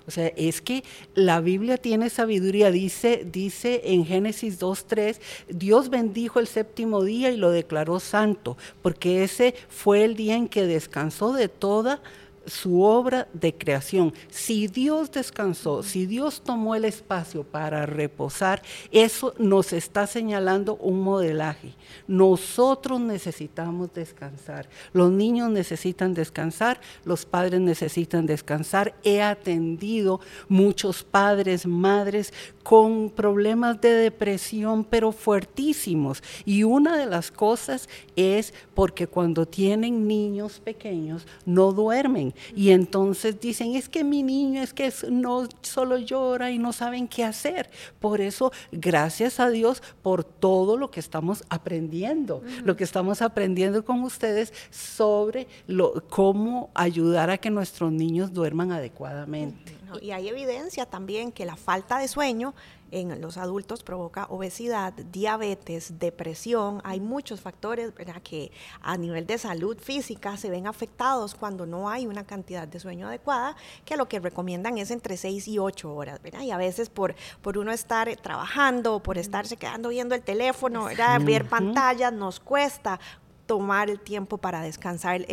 O 0.07 0.11
sea, 0.13 0.29
es 0.37 0.63
que 0.63 0.85
la 1.15 1.41
Biblia 1.41 1.79
tiene 1.79 2.11
sabiduría, 2.11 2.71
dice, 2.71 3.27
dice 3.31 3.83
en 3.85 4.07
Génesis 4.07 4.61
2.3, 4.61 5.19
Dios 5.49 5.91
bendijo 5.91 6.39
el 6.39 6.47
séptimo 6.47 7.03
día 7.03 7.31
y 7.31 7.37
lo 7.37 7.51
declaró 7.51 7.99
santo, 7.99 8.57
porque 8.83 9.25
ese 9.25 9.57
fue 9.69 10.05
el 10.05 10.15
día 10.15 10.37
en 10.37 10.47
que 10.49 10.65
descansó 10.65 11.33
de 11.33 11.49
toda 11.49 12.01
su 12.47 12.83
obra 12.83 13.29
de 13.33 13.55
creación. 13.55 14.15
Si 14.31 14.69
Dios 14.69 15.11
descansó, 15.11 15.83
si 15.83 16.07
Dios 16.07 16.43
tomó 16.43 16.75
el 16.75 16.85
espacio 16.85 17.45
para 17.45 17.87
reposar, 17.87 18.63
eso 18.91 19.35
nos 19.39 19.73
está 19.73 20.07
señalando 20.07 20.77
un 20.77 21.01
modelaje. 21.01 21.75
Nosotros 22.07 23.01
necesitamos 23.01 23.93
descansar. 23.93 24.69
Los 24.93 25.11
niños 25.11 25.51
necesitan 25.51 26.15
descansar, 26.15 26.81
los 27.05 27.27
padres 27.27 27.61
necesitan 27.61 28.27
descansar. 28.27 28.95
He 29.03 29.23
atendido 29.23 30.21
muchos 30.49 31.03
padres, 31.03 31.67
madres 31.67 32.33
con 32.63 33.11
problemas 33.11 33.81
de 33.81 33.91
depresión, 33.91 34.85
pero 34.85 35.13
fuertísimos. 35.13 36.23
Y 36.45 36.63
una 36.63 36.97
de 36.97 37.07
las 37.07 37.31
cosas 37.31 37.89
es 38.15 38.55
porque 38.75 39.07
cuando 39.07 39.47
tienen 39.47 40.07
niños 40.07 40.61
pequeños 40.61 41.27
no 41.45 41.73
duermen 41.73 42.35
y 42.55 42.71
entonces 42.71 43.41
dicen, 43.41 43.75
es 43.75 43.89
que 43.89 44.05
mi 44.05 44.23
niño 44.23 44.63
es 44.63 44.73
que 44.73 44.93
no 45.11 45.49
solo 45.63 45.99
llora 45.99 46.51
y 46.51 46.59
no 46.59 46.73
saben 46.73 47.09
qué 47.09 47.25
hacer. 47.25 47.71
Por 48.01 48.21
eso, 48.21 48.53
gracias 48.73 49.41
a 49.41 49.51
Dios 49.51 49.83
por 50.03 50.25
todo 50.25 50.77
lo 50.77 50.91
que 50.91 51.01
estamos 51.01 51.45
aprendiendo, 51.49 52.43
lo 52.65 52.77
que 52.77 52.85
estamos 52.85 53.23
aprendiendo 53.23 53.85
con 53.85 54.03
ustedes 54.03 54.53
sobre 54.71 55.47
lo, 55.67 56.05
cómo 56.09 56.71
ayudar 56.75 57.31
a 57.31 57.39
que 57.39 57.51
nuestros 57.51 57.93
niños 57.93 58.33
duerman 58.33 58.73
adecuadamente. 58.73 59.77
Y 60.01 60.13
hay 60.13 60.29
evidencia 60.29 60.87
también 60.87 61.33
que 61.33 61.45
la 61.45 61.57
falta 61.57 61.99
de 61.99 62.09
sueño 62.09 62.55
en 62.91 63.21
los 63.21 63.37
adultos 63.37 63.83
provoca 63.83 64.27
obesidad, 64.29 64.93
diabetes, 64.93 65.99
depresión. 65.99 66.81
Hay 66.85 67.01
muchos 67.01 67.41
factores 67.41 67.93
que 68.23 68.53
a 68.81 68.97
nivel 68.97 69.27
de 69.27 69.39
salud 69.39 69.79
física 69.79 70.37
se 70.37 70.51
ven 70.51 70.67
afectados 70.67 71.35
cuando 71.35 71.67
no 71.67 71.89
hay 71.89 72.07
una 72.07 72.25
cantidad 72.25 72.69
de 72.69 72.81
sueño 72.81 73.09
adecuada, 73.09 73.57
que 73.85 73.97
lo 73.97 74.09
que 74.09 74.21
recomiendan 74.21 74.79
es 74.79 74.91
entre 74.91 75.17
6 75.17 75.49
y 75.49 75.59
8 75.59 75.95
horas. 75.95 76.21
Y 76.41 76.51
a 76.51 76.57
veces 76.57 76.89
por, 76.89 77.15
por 77.43 77.59
uno 77.59 77.73
estar 77.73 78.15
trabajando, 78.17 79.03
por 79.03 79.19
estarse 79.19 79.57
quedando 79.57 79.89
viendo 79.89 80.15
el 80.15 80.23
teléfono, 80.23 80.89
ver 81.25 81.49
pantallas, 81.49 82.13
nos 82.13 82.41
cuesta 82.41 83.01
tomar 83.47 83.91
el 83.91 84.01
tiempo 84.01 84.39
para 84.39 84.61
descansar 84.61 85.25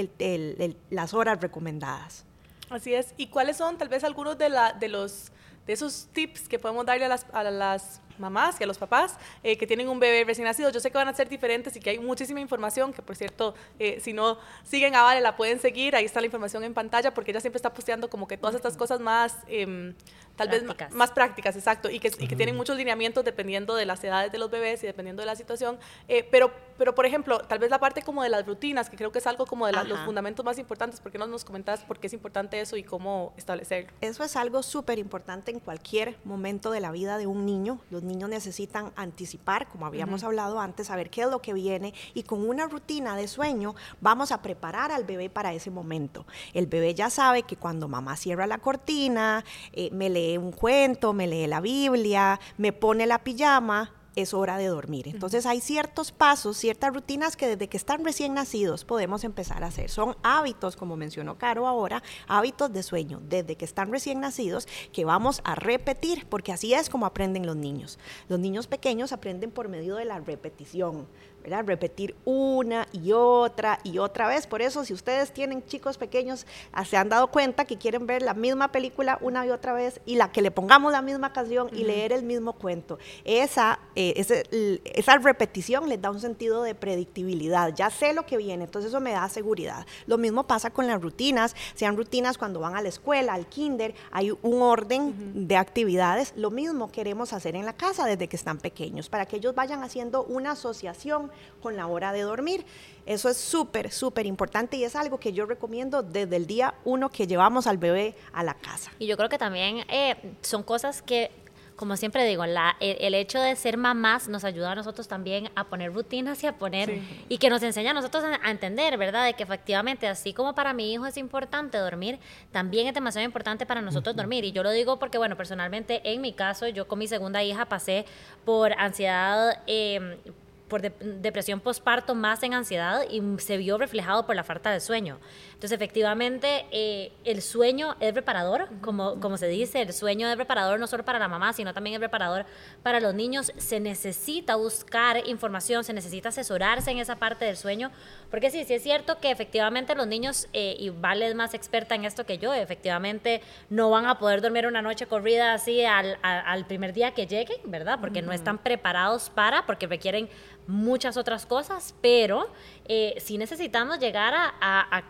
las 0.90 1.14
horas 1.14 1.42
recomendadas. 1.42 2.26
Así 2.70 2.94
es. 2.94 3.14
¿Y 3.18 3.28
cuáles 3.28 3.58
son 3.58 3.78
tal 3.78 3.90
vez 3.90 4.04
algunos 4.04 4.38
de, 4.38 4.50
la, 4.50 4.74
de 4.74 4.88
los 4.88 5.32
de 5.66 5.74
esos 5.74 6.08
tips 6.12 6.48
que 6.48 6.60
podemos 6.60 6.86
darle 6.86 7.06
a 7.06 7.10
las, 7.10 7.26
a 7.32 7.44
las 7.44 8.02
mamás 8.24 8.60
y 8.60 8.64
a 8.64 8.68
los 8.68 8.78
papás 8.78 9.18
eh, 9.44 9.58
que 9.58 9.68
tienen 9.68 9.88
un 9.90 10.00
bebé 10.00 10.24
recién 10.24 10.46
nacido. 10.46 10.72
Yo 10.72 10.80
sé 10.80 10.90
que 10.90 10.98
van 10.98 11.08
a 11.08 11.14
ser 11.14 11.30
diferentes 11.30 11.76
y 11.76 11.80
que 11.80 11.92
hay 11.92 12.00
muchísima 12.00 12.40
información, 12.40 12.92
que 12.94 13.02
por 13.02 13.16
cierto, 13.16 13.54
eh, 13.78 14.00
si 14.02 14.14
no 14.14 14.40
siguen 14.64 14.96
a 14.96 15.04
Vale, 15.04 15.22
la 15.22 15.36
pueden 15.36 15.60
seguir, 15.60 15.96
ahí 15.96 16.06
está 16.06 16.20
la 16.20 16.26
información 16.26 16.64
en 16.64 16.74
pantalla, 16.74 17.14
porque 17.14 17.32
ella 17.32 17.42
siempre 17.42 17.58
está 17.58 17.74
posteando 17.74 18.10
como 18.10 18.28
que 18.28 18.38
todas 18.38 18.56
estas 18.56 18.78
cosas 18.78 19.00
más, 19.00 19.38
em, 19.48 19.94
tal 20.36 20.50
vez 20.50 20.64
más 20.92 21.12
prácticas, 21.12 21.56
exacto, 21.56 21.90
y 21.92 22.00
que, 22.00 22.12
y 22.18 22.28
que 22.28 22.36
tienen 22.36 22.56
muchos 22.56 22.76
lineamientos 22.78 23.24
dependiendo 23.24 23.76
de 23.76 23.86
las 23.86 24.04
edades 24.04 24.32
de 24.32 24.38
los 24.38 24.50
bebés 24.50 24.84
y 24.84 24.88
dependiendo 24.88 25.22
de 25.22 25.28
la 25.28 25.36
situación. 25.36 25.78
Eh, 26.08 26.28
pero, 26.32 26.52
pero, 26.78 26.96
por 26.96 27.06
ejemplo, 27.06 27.40
tal 27.40 27.60
vez 27.60 27.70
la 27.70 27.80
parte 27.80 28.02
como 28.02 28.24
de 28.24 28.30
las 28.30 28.46
rutinas, 28.46 28.90
que 28.90 28.98
creo 28.98 29.12
que 29.12 29.20
es 29.20 29.28
algo 29.28 29.46
como 29.46 29.68
de 29.68 29.74
los 29.74 30.00
fundamentos 30.00 30.44
más 30.44 30.58
importantes, 30.58 31.00
¿por 31.02 31.12
qué 31.12 31.18
no 31.18 31.28
nos 31.28 31.46
comentas 31.46 31.84
por 31.84 32.00
qué 32.00 32.08
es 32.08 32.14
importante 32.14 32.60
eso 32.60 32.78
y 32.78 32.84
cómo 32.84 33.34
establecerlo? 33.38 33.92
Eso 34.02 34.24
es 34.24 34.36
algo 34.36 34.64
súper 34.64 35.00
importante 35.00 35.52
en 35.52 35.60
cualquier 35.60 36.18
momento 36.24 36.72
de 36.72 36.80
la 36.80 36.92
vida 36.92 37.18
de 37.18 37.28
un 37.28 37.46
niño. 37.46 37.80
Los 37.90 38.04
niños 38.04 38.13
necesitan 38.28 38.92
anticipar, 38.96 39.68
como 39.68 39.86
habíamos 39.86 40.24
hablado 40.24 40.60
antes, 40.60 40.88
saber 40.88 41.10
qué 41.10 41.22
es 41.22 41.30
lo 41.30 41.42
que 41.42 41.54
viene 41.54 41.94
y 42.14 42.24
con 42.24 42.48
una 42.48 42.68
rutina 42.68 43.16
de 43.16 43.28
sueño 43.28 43.76
vamos 44.02 44.32
a 44.32 44.42
preparar 44.42 44.92
al 44.92 45.04
bebé 45.04 45.30
para 45.30 45.54
ese 45.54 45.72
momento. 45.72 46.26
El 46.54 46.68
bebé 46.68 46.94
ya 46.94 47.10
sabe 47.10 47.44
que 47.44 47.58
cuando 47.58 47.88
mamá 47.88 48.16
cierra 48.16 48.48
la 48.48 48.58
cortina, 48.58 49.44
eh, 49.72 49.90
me 49.92 50.10
lee 50.10 50.38
un 50.38 50.52
cuento, 50.52 51.14
me 51.14 51.28
lee 51.28 51.48
la 51.48 51.62
Biblia, 51.62 52.40
me 52.58 52.74
pone 52.74 53.06
la 53.06 53.20
pijama, 53.20 53.92
es 54.16 54.34
hora 54.34 54.58
de 54.58 54.68
dormir. 54.68 55.08
Entonces 55.08 55.46
hay 55.46 55.62
ciertos 55.62 56.12
pasos, 56.12 56.58
ciertas 56.58 56.94
rutinas 56.94 57.36
que 57.36 57.48
desde 57.48 57.68
que 57.68 57.78
están 57.78 58.04
recién 58.04 58.34
nacidos 58.34 58.86
podemos 58.86 59.24
empezar 59.24 59.64
a 59.64 59.68
hacer. 59.68 59.90
Son 59.90 60.16
hábitos, 60.24 60.76
como 60.76 60.96
mencionó 60.96 61.38
Caro 61.38 61.68
ahora, 61.68 62.04
hábitos 62.28 62.72
de 62.72 62.84
sueño 62.84 63.22
desde 63.28 63.56
que 63.56 63.66
están 63.66 63.92
recién 63.92 64.20
nacidos 64.20 64.68
que 64.92 65.06
vamos 65.06 65.42
a 65.44 65.56
repetir, 65.56 66.26
porque 66.28 66.52
así 66.52 66.74
es 66.74 66.90
como 66.90 67.06
aprenden 67.06 67.46
los 67.46 67.56
niños. 67.56 68.00
Los 68.30 68.40
niños 68.40 68.68
pequeños 68.68 69.12
aprenden 69.12 69.52
por 69.52 69.70
medio 69.70 69.96
de 69.96 70.06
la 70.06 70.20
repetición. 70.20 71.08
Repetir 71.44 72.16
una 72.26 72.88
y 72.92 73.12
otra 73.12 73.80
y 73.84 73.98
otra 73.98 74.28
vez. 74.28 74.48
Por 74.48 74.62
eso, 74.62 74.86
si 74.86 74.94
ustedes 74.94 75.34
tienen 75.34 75.66
chicos 75.66 75.98
pequeños, 75.98 76.46
ah, 76.72 76.86
se 76.86 76.98
han 76.98 77.10
dado 77.10 77.28
cuenta 77.28 77.66
que 77.66 77.78
quieren 77.78 78.08
ver 78.08 78.22
la 78.22 78.34
misma 78.34 78.72
película 78.72 79.18
una 79.22 79.46
y 79.46 79.50
otra 79.50 79.74
vez 79.74 80.00
y 80.06 80.16
la 80.16 80.32
que 80.32 80.42
le 80.42 80.52
pongamos 80.52 80.92
la 80.92 81.02
misma 81.02 81.34
canción 81.34 81.70
y 81.72 81.84
leer 81.84 82.12
el 82.14 82.24
mismo 82.24 82.54
cuento. 82.54 82.98
Esa, 83.26 83.80
eh, 83.96 84.82
esa 84.86 85.18
repetición 85.18 85.90
les 85.90 86.02
da 86.02 86.12
un 86.12 86.20
sentido 86.20 86.64
de 86.64 86.76
predictibilidad. 86.76 87.74
Ya 87.76 87.90
sé 87.90 88.14
lo 88.14 88.26
que 88.26 88.38
viene, 88.38 88.66
entonces 88.66 88.90
eso 88.90 89.00
me 89.00 89.12
da 89.12 89.28
seguridad. 89.30 89.86
Lo 90.08 90.18
mismo 90.18 90.46
pasa 90.48 90.70
con 90.70 90.88
las 90.88 91.02
rutinas, 91.02 91.56
sean 91.76 91.98
rutinas 91.98 92.38
cuando 92.38 92.60
van 92.60 92.76
a 92.76 92.82
la 92.82 92.90
escuela, 92.90 93.34
al 93.34 93.48
kinder, 93.48 93.96
hay 94.12 94.32
un 94.32 94.62
orden 94.62 95.48
de 95.48 95.58
actividades. 95.58 96.34
Lo 96.36 96.52
mismo 96.52 96.92
queremos 96.92 97.34
hacer 97.34 97.56
en 97.56 97.66
la 97.66 97.74
casa 97.74 98.06
desde 98.06 98.28
que 98.28 98.36
están 98.36 98.60
pequeños, 98.60 99.10
para 99.10 99.26
que 99.26 99.38
ellos 99.38 99.56
vayan 99.56 99.84
haciendo 99.84 100.24
una 100.24 100.52
asociación 100.52 101.32
con 101.62 101.76
la 101.76 101.88
hora 101.88 102.12
de 102.12 102.22
dormir. 102.22 102.66
Eso 103.06 103.30
es 103.30 103.38
súper, 103.38 103.92
súper 103.92 104.26
importante 104.26 104.78
y 104.78 104.84
es 104.84 104.96
algo 104.96 105.20
que 105.20 105.34
yo 105.34 105.46
recomiendo 105.46 106.04
desde 106.04 106.36
el 106.36 106.48
día 106.48 106.76
uno 106.86 107.10
que 107.10 107.28
llevamos 107.28 107.68
al 107.68 107.78
bebé 107.78 108.16
a 108.32 108.44
la 108.44 108.54
casa. 108.54 108.92
Y 109.00 109.08
yo 109.08 109.18
creo 109.18 109.30
que 109.30 109.38
también 109.38 109.86
eh, 109.90 110.16
son 110.42 110.64
cosas 110.64 111.02
que 111.02 111.32
como 111.76 111.98
siempre 111.98 112.26
digo, 112.26 112.46
la, 112.46 112.76
el, 112.80 113.14
hecho 113.14 113.40
de 113.40 113.56
ser 113.56 113.78
mamás 113.78 114.28
nos 114.28 114.44
ayuda 114.44 114.72
a 114.72 114.76
nosotros 114.76 115.08
también 115.08 115.50
a 115.56 115.66
poner 115.66 115.94
rutinas 115.94 116.44
y 116.44 116.48
a 116.48 116.58
poner, 116.58 117.02
y 117.30 117.38
que 117.38 117.50
nos 117.50 117.64
enseña 117.64 117.92
a 117.92 117.94
nosotros 117.94 118.24
a, 118.24 118.52
entender, 118.52 118.98
¿verdad? 118.98 119.26
De 119.26 119.34
que 119.34 119.44
efectivamente, 119.44 120.08
así 120.08 120.34
como 120.34 120.56
para 120.56 120.74
mi 120.74 120.94
hijo 120.94 121.06
es 121.06 121.18
importante 121.18 121.78
dormir, 121.78 122.20
también 122.52 122.88
es 122.88 122.94
demasiado 122.94 123.26
importante 123.26 123.66
para 123.66 123.82
nosotros 123.82 124.16
dormir. 124.16 124.46
Y 124.46 124.52
yo 124.52 124.64
lo 124.64 124.72
digo 124.72 125.00
porque, 125.00 125.18
bueno, 125.18 125.36
personalmente, 125.36 126.02
en 126.10 126.22
mi 126.22 126.34
caso, 126.34 126.68
yo 126.68 126.88
con 126.88 127.00
mi 127.00 127.08
segunda 127.08 127.44
hija 127.44 127.66
pasé 127.66 128.06
por 128.46 128.74
ansiedad. 128.74 129.62
Eh, 129.68 130.20
por 130.68 130.82
depresión 130.82 131.60
postparto 131.60 132.16
más 132.16 132.42
en 132.44 132.54
ansiedad 132.54 133.04
y 133.10 133.22
se 133.40 133.58
vio 133.58 133.78
reflejado 133.78 134.26
por 134.26 134.36
la 134.36 134.44
falta 134.44 134.72
de 134.72 134.80
sueño. 134.80 135.20
Entonces, 135.54 135.72
efectivamente, 135.72 136.66
eh, 136.72 137.12
el 137.26 137.42
sueño 137.42 137.96
es 138.00 138.14
reparador, 138.14 138.70
como, 138.82 139.20
como 139.20 139.38
se 139.38 139.48
dice, 139.48 139.82
el 139.82 139.94
sueño 139.94 140.28
es 140.28 140.38
reparador 140.38 140.80
no 140.80 140.88
solo 140.88 141.06
para 141.06 141.20
la 141.20 141.28
mamá, 141.28 141.54
sino 141.54 141.74
también 141.74 141.96
es 141.96 142.02
reparador 142.02 142.46
para 142.82 143.00
los 143.00 143.14
niños. 143.14 143.54
Se 143.58 143.80
necesita 143.80 144.56
buscar 144.56 145.28
información, 145.28 145.84
se 145.84 145.94
necesita 145.94 146.30
asesorarse 146.30 146.92
en 146.92 146.98
esa 146.98 147.18
parte 147.18 147.46
del 147.46 147.58
sueño, 147.58 147.92
porque 148.32 148.50
sí, 148.50 148.64
sí 148.66 148.74
es 148.74 148.84
cierto 148.84 149.20
que 149.20 149.32
efectivamente 149.32 149.96
los 149.96 150.08
niños, 150.08 150.48
eh, 150.54 150.76
y 150.80 150.90
Vale 150.90 151.28
es 151.28 151.36
más 151.36 151.54
experta 151.54 151.96
en 151.96 152.06
esto 152.06 152.26
que 152.26 152.38
yo, 152.38 152.54
efectivamente 152.54 153.42
no 153.70 153.90
van 153.90 154.06
a 154.06 154.18
poder 154.18 154.42
dormir 154.42 154.66
una 154.66 154.82
noche 154.82 155.06
corrida 155.06 155.54
así 155.54 155.84
al, 155.86 156.18
al 156.22 156.66
primer 156.66 156.94
día 156.94 157.14
que 157.14 157.28
lleguen, 157.28 157.58
¿verdad? 157.66 158.00
Porque 158.00 158.22
no 158.22 158.32
están 158.32 158.58
preparados 158.58 159.30
para, 159.30 159.66
porque 159.66 159.88
requieren 159.88 160.30
muchas 160.68 161.18
otras 161.18 161.46
cosas, 161.46 161.94
pero 162.02 162.48
eh, 162.86 163.16
sí 163.20 163.38
necesitamos 163.38 164.00
llegar 164.00 164.34
a, 164.36 165.04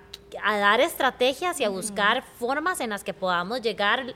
dar 0.43 0.81
estrategias 0.81 1.59
y 1.59 1.63
a 1.63 1.69
buscar 1.69 2.23
formas 2.39 2.79
en 2.79 2.89
las 2.89 3.03
que 3.03 3.13
podamos 3.13 3.61
llegar 3.61 4.15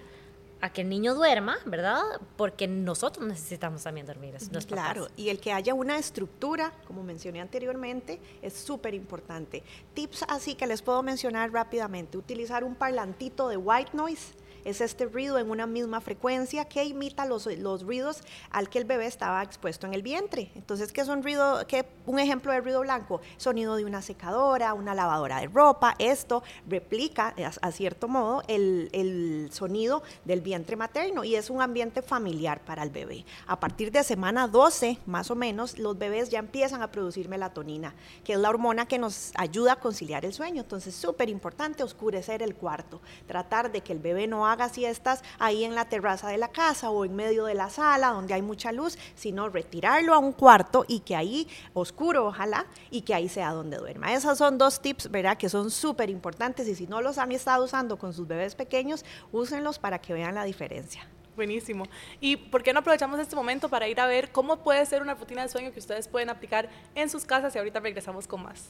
a 0.62 0.74
que 0.74 0.82
el 0.82 0.90
niño 0.90 1.14
duerma, 1.14 1.58
¿verdad? 1.66 2.02
Porque 2.36 2.68
nosotros 2.68 3.28
necesitamos 3.28 3.84
también 3.84 4.08
dormir. 4.08 4.36
Claro, 4.68 5.08
y 5.16 5.30
el 5.30 5.40
que 5.40 5.54
haya 5.54 5.74
una 5.74 5.98
estructura, 5.98 6.74
como 6.88 7.04
mencioné 7.04 7.42
anteriormente, 7.42 8.20
es 8.42 8.54
súper 8.54 8.94
importante. 8.96 9.62
Tips 9.94 10.26
así 10.28 10.56
que 10.56 10.66
les 10.66 10.82
puedo 10.82 11.04
mencionar 11.04 11.52
rápidamente. 11.52 12.18
Utilizar 12.18 12.64
un 12.64 12.74
parlantito 12.74 13.48
de 13.50 13.58
white 13.58 13.92
noise 13.94 14.34
es 14.68 14.82
este 14.82 15.06
ruido 15.06 15.40
en 15.40 15.50
una 15.50 15.66
misma 15.66 16.02
frecuencia 16.02 16.66
que 16.66 16.84
imita 16.84 17.26
los, 17.26 17.46
los 17.46 17.84
ruidos 17.84 18.22
al 18.52 18.70
que 18.70 18.80
el 18.80 18.86
bebé 18.86 19.06
estaba 19.06 19.42
expuesto 19.42 19.88
en 19.88 19.94
el 19.94 20.02
vientre. 20.02 20.52
Entonces, 20.56 20.92
¿qué 20.92 21.02
es 21.02 21.08
un 21.08 21.24
ruido, 21.24 21.66
qué, 21.68 21.86
un 22.06 22.20
ejemplo 22.20 22.52
de 22.52 22.60
ruido 22.60 22.82
blanco? 22.82 23.22
Sonido 23.38 23.78
de 23.78 23.86
una 23.86 24.02
secadora, 24.02 24.74
una 24.74 24.94
lavadora 24.94 25.40
de 25.40 25.48
ropa. 25.48 25.96
Esto 26.00 26.44
replica 26.68 27.34
a, 27.62 27.72
cierto 27.72 28.10
modo 28.10 28.44
el, 28.50 28.90
el 28.92 29.50
sonido 29.54 30.04
del 30.26 30.42
vientre 30.42 30.76
materno 30.76 31.24
y 31.24 31.36
es 31.36 31.50
un 31.50 31.62
ambiente 31.62 32.02
familiar 32.02 32.60
para 32.66 32.84
el 32.84 32.90
bebé. 32.90 33.26
A 33.46 33.60
partir 33.60 33.92
de 33.92 34.04
semana 34.04 34.50
12, 34.50 34.98
más 35.06 35.32
o 35.32 35.36
menos, 35.36 35.80
los 35.80 35.98
bebés 35.98 36.30
ya 36.30 36.40
empiezan 36.40 36.82
a 36.82 36.92
producir 36.92 37.30
melatonina, 37.30 37.96
que 38.26 38.34
es 38.34 38.40
la 38.40 38.50
hormona 38.50 38.86
que 38.86 39.00
nos 39.00 39.32
ayuda 39.36 39.74
a 39.74 39.80
conciliar 39.80 40.26
el 40.26 40.34
sueño. 40.34 40.64
Entonces, 40.64 40.94
súper 40.94 41.30
importante 41.30 41.84
oscurecer 41.84 42.42
el 42.42 42.56
cuarto, 42.56 43.00
tratar 43.28 43.72
de 43.72 43.82
que 43.82 43.94
el 43.94 44.00
bebé 44.00 44.28
no 44.28 44.46
haga 44.46 44.57
haga 44.58 44.70
siestas 44.70 45.24
ahí 45.38 45.64
en 45.64 45.76
la 45.76 45.86
terraza 45.86 46.30
de 46.30 46.38
la 46.38 46.48
casa 46.48 46.90
o 46.90 47.06
en 47.06 47.16
medio 47.16 47.46
de 47.46 47.54
la 47.54 47.70
sala 47.70 48.10
donde 48.10 48.34
hay 48.34 48.42
mucha 48.42 48.72
luz, 48.72 48.98
sino 49.16 49.50
retirarlo 49.50 50.16
a 50.16 50.18
un 50.18 50.34
cuarto 50.34 50.84
y 50.88 51.02
que 51.02 51.16
ahí, 51.16 51.48
oscuro 51.74 52.26
ojalá, 52.26 52.66
y 52.90 53.02
que 53.02 53.14
ahí 53.14 53.30
sea 53.30 53.52
donde 53.52 53.78
duerma. 53.78 54.14
Esos 54.14 54.38
son 54.40 54.58
dos 54.58 54.82
tips, 54.82 55.12
¿verdad? 55.12 55.38
Que 55.38 55.48
son 55.48 55.70
súper 55.70 56.10
importantes 56.10 56.68
y 56.68 56.74
si 56.74 56.88
no 56.88 57.02
los 57.02 57.20
han 57.20 57.32
estado 57.32 57.66
usando 57.66 57.98
con 57.98 58.14
sus 58.14 58.28
bebés 58.28 58.56
pequeños, 58.56 59.06
úsenlos 59.32 59.78
para 59.78 60.00
que 60.00 60.14
vean 60.14 60.34
la 60.34 60.44
diferencia. 60.44 61.08
Buenísimo. 61.36 61.86
¿Y 62.20 62.36
por 62.36 62.64
qué 62.64 62.74
no 62.74 62.80
aprovechamos 62.80 63.20
este 63.20 63.36
momento 63.36 63.70
para 63.70 63.88
ir 63.88 64.00
a 64.00 64.08
ver 64.08 64.32
cómo 64.32 64.58
puede 64.58 64.84
ser 64.88 65.04
una 65.04 65.14
rutina 65.14 65.44
de 65.44 65.50
sueño 65.50 65.72
que 65.72 65.80
ustedes 65.80 66.08
pueden 66.08 66.32
aplicar 66.32 66.68
en 66.96 67.12
sus 67.12 67.26
casas 67.26 67.54
y 67.56 67.60
ahorita 67.60 67.80
regresamos 67.80 68.28
con 68.28 68.42
más? 68.42 68.70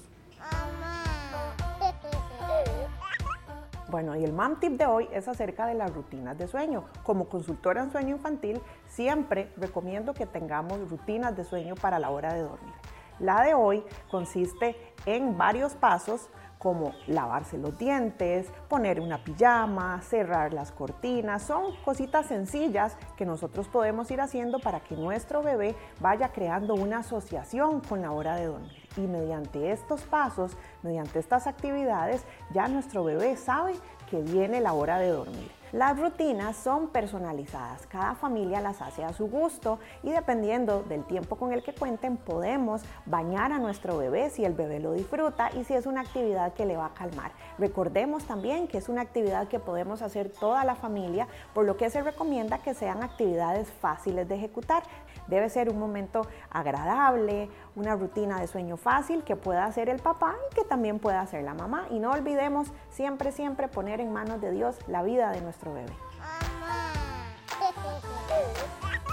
Bueno, 3.90 4.18
y 4.18 4.24
el 4.26 4.34
MAM 4.34 4.60
tip 4.60 4.74
de 4.74 4.86
hoy 4.86 5.08
es 5.14 5.30
acerca 5.30 5.66
de 5.66 5.74
las 5.74 5.94
rutinas 5.94 6.38
de 6.38 6.48
sueño. 6.48 6.84
Como 7.04 7.30
consultora 7.30 7.82
en 7.82 7.92
sueño 7.92 8.16
infantil, 8.16 8.62
siempre 8.88 9.50
recomiendo 9.56 10.14
que 10.14 10.26
tengamos 10.26 10.90
rutinas 10.90 11.38
de 11.38 11.46
sueño 11.46 11.76
para 11.76 11.98
la 11.98 12.10
hora 12.10 12.34
de 12.34 12.42
dormir. 12.42 12.74
La 13.20 13.42
de 13.44 13.54
hoy 13.54 13.84
consiste 14.12 14.76
en 15.06 15.38
varios 15.38 15.74
pasos 15.74 16.30
como 16.60 16.92
lavarse 17.08 17.58
los 17.58 17.78
dientes, 17.78 18.52
poner 18.68 19.00
una 19.00 19.24
pijama, 19.24 20.02
cerrar 20.02 20.54
las 20.54 20.72
cortinas. 20.72 21.44
Son 21.44 21.76
cositas 21.86 22.26
sencillas 22.26 22.98
que 23.16 23.26
nosotros 23.26 23.70
podemos 23.70 24.12
ir 24.12 24.20
haciendo 24.20 24.60
para 24.60 24.82
que 24.82 24.96
nuestro 24.96 25.42
bebé 25.42 25.76
vaya 26.02 26.34
creando 26.34 26.74
una 26.74 27.00
asociación 27.00 27.80
con 27.80 28.02
la 28.02 28.12
hora 28.12 28.36
de 28.36 28.48
dormir. 28.48 28.77
Y 28.98 29.02
mediante 29.02 29.72
estos 29.72 30.02
pasos, 30.02 30.58
mediante 30.84 31.20
estas 31.20 31.48
actividades, 31.48 32.24
ya 32.54 32.68
nuestro 32.68 33.04
bebé 33.04 33.38
sabe 33.38 33.74
que 34.10 34.22
viene 34.22 34.60
la 34.62 34.74
hora 34.74 34.98
de 34.98 35.10
dormir. 35.10 35.58
Las 35.74 36.00
rutinas 36.00 36.56
son 36.56 36.88
personalizadas, 36.88 37.86
cada 37.88 38.16
familia 38.16 38.62
las 38.62 38.82
hace 38.82 39.04
a 39.04 39.12
su 39.12 39.28
gusto 39.28 39.80
y 40.02 40.12
dependiendo 40.12 40.82
del 40.84 41.04
tiempo 41.04 41.36
con 41.36 41.52
el 41.52 41.62
que 41.62 41.74
cuenten 41.74 42.16
podemos 42.16 42.84
bañar 43.06 43.52
a 43.52 43.60
nuestro 43.60 43.98
bebé 43.98 44.30
si 44.30 44.46
el 44.46 44.54
bebé 44.54 44.80
lo 44.80 44.94
disfruta 44.94 45.50
y 45.60 45.66
si 45.66 45.74
es 45.74 45.86
una 45.86 46.00
actividad 46.02 46.54
que 46.54 46.66
le 46.66 46.78
va 46.78 46.86
a 46.86 46.94
calmar. 46.94 47.34
Recordemos 47.60 48.24
también 48.24 48.70
que 48.70 48.78
es 48.78 48.88
una 48.88 49.02
actividad 49.02 49.50
que 49.50 49.60
podemos 49.60 50.02
hacer 50.02 50.32
toda 50.32 50.64
la 50.64 50.76
familia, 50.76 51.28
por 51.54 51.66
lo 51.66 51.76
que 51.76 51.90
se 51.90 52.02
recomienda 52.02 52.60
que 52.60 52.74
sean 52.74 53.04
actividades 53.04 53.70
fáciles 53.70 54.26
de 54.30 54.36
ejecutar. 54.36 54.84
Debe 55.28 55.50
ser 55.50 55.70
un 55.70 55.80
momento 55.80 56.26
agradable, 56.50 57.50
una 57.78 57.96
rutina 57.96 58.42
de 58.42 58.48
sueño 58.48 58.76
fácil 58.76 59.24
que 59.24 59.36
pueda 59.36 59.66
hacer 59.66 59.88
el 59.88 60.00
papá 60.00 60.36
y 60.52 60.56
que 60.56 60.64
también 60.64 60.98
pueda 60.98 61.22
hacer 61.22 61.44
la 61.44 61.54
mamá. 61.54 61.86
Y 61.92 62.00
no 62.00 62.12
olvidemos 62.12 62.70
siempre, 62.90 63.32
siempre 63.32 63.68
poner 63.68 64.02
en 64.02 64.12
manos 64.12 64.42
de 64.42 64.52
Dios 64.52 64.76
la 64.88 65.04
vida 65.04 65.30
de 65.32 65.42
nuestro 65.42 65.74
bebé. 65.74 65.94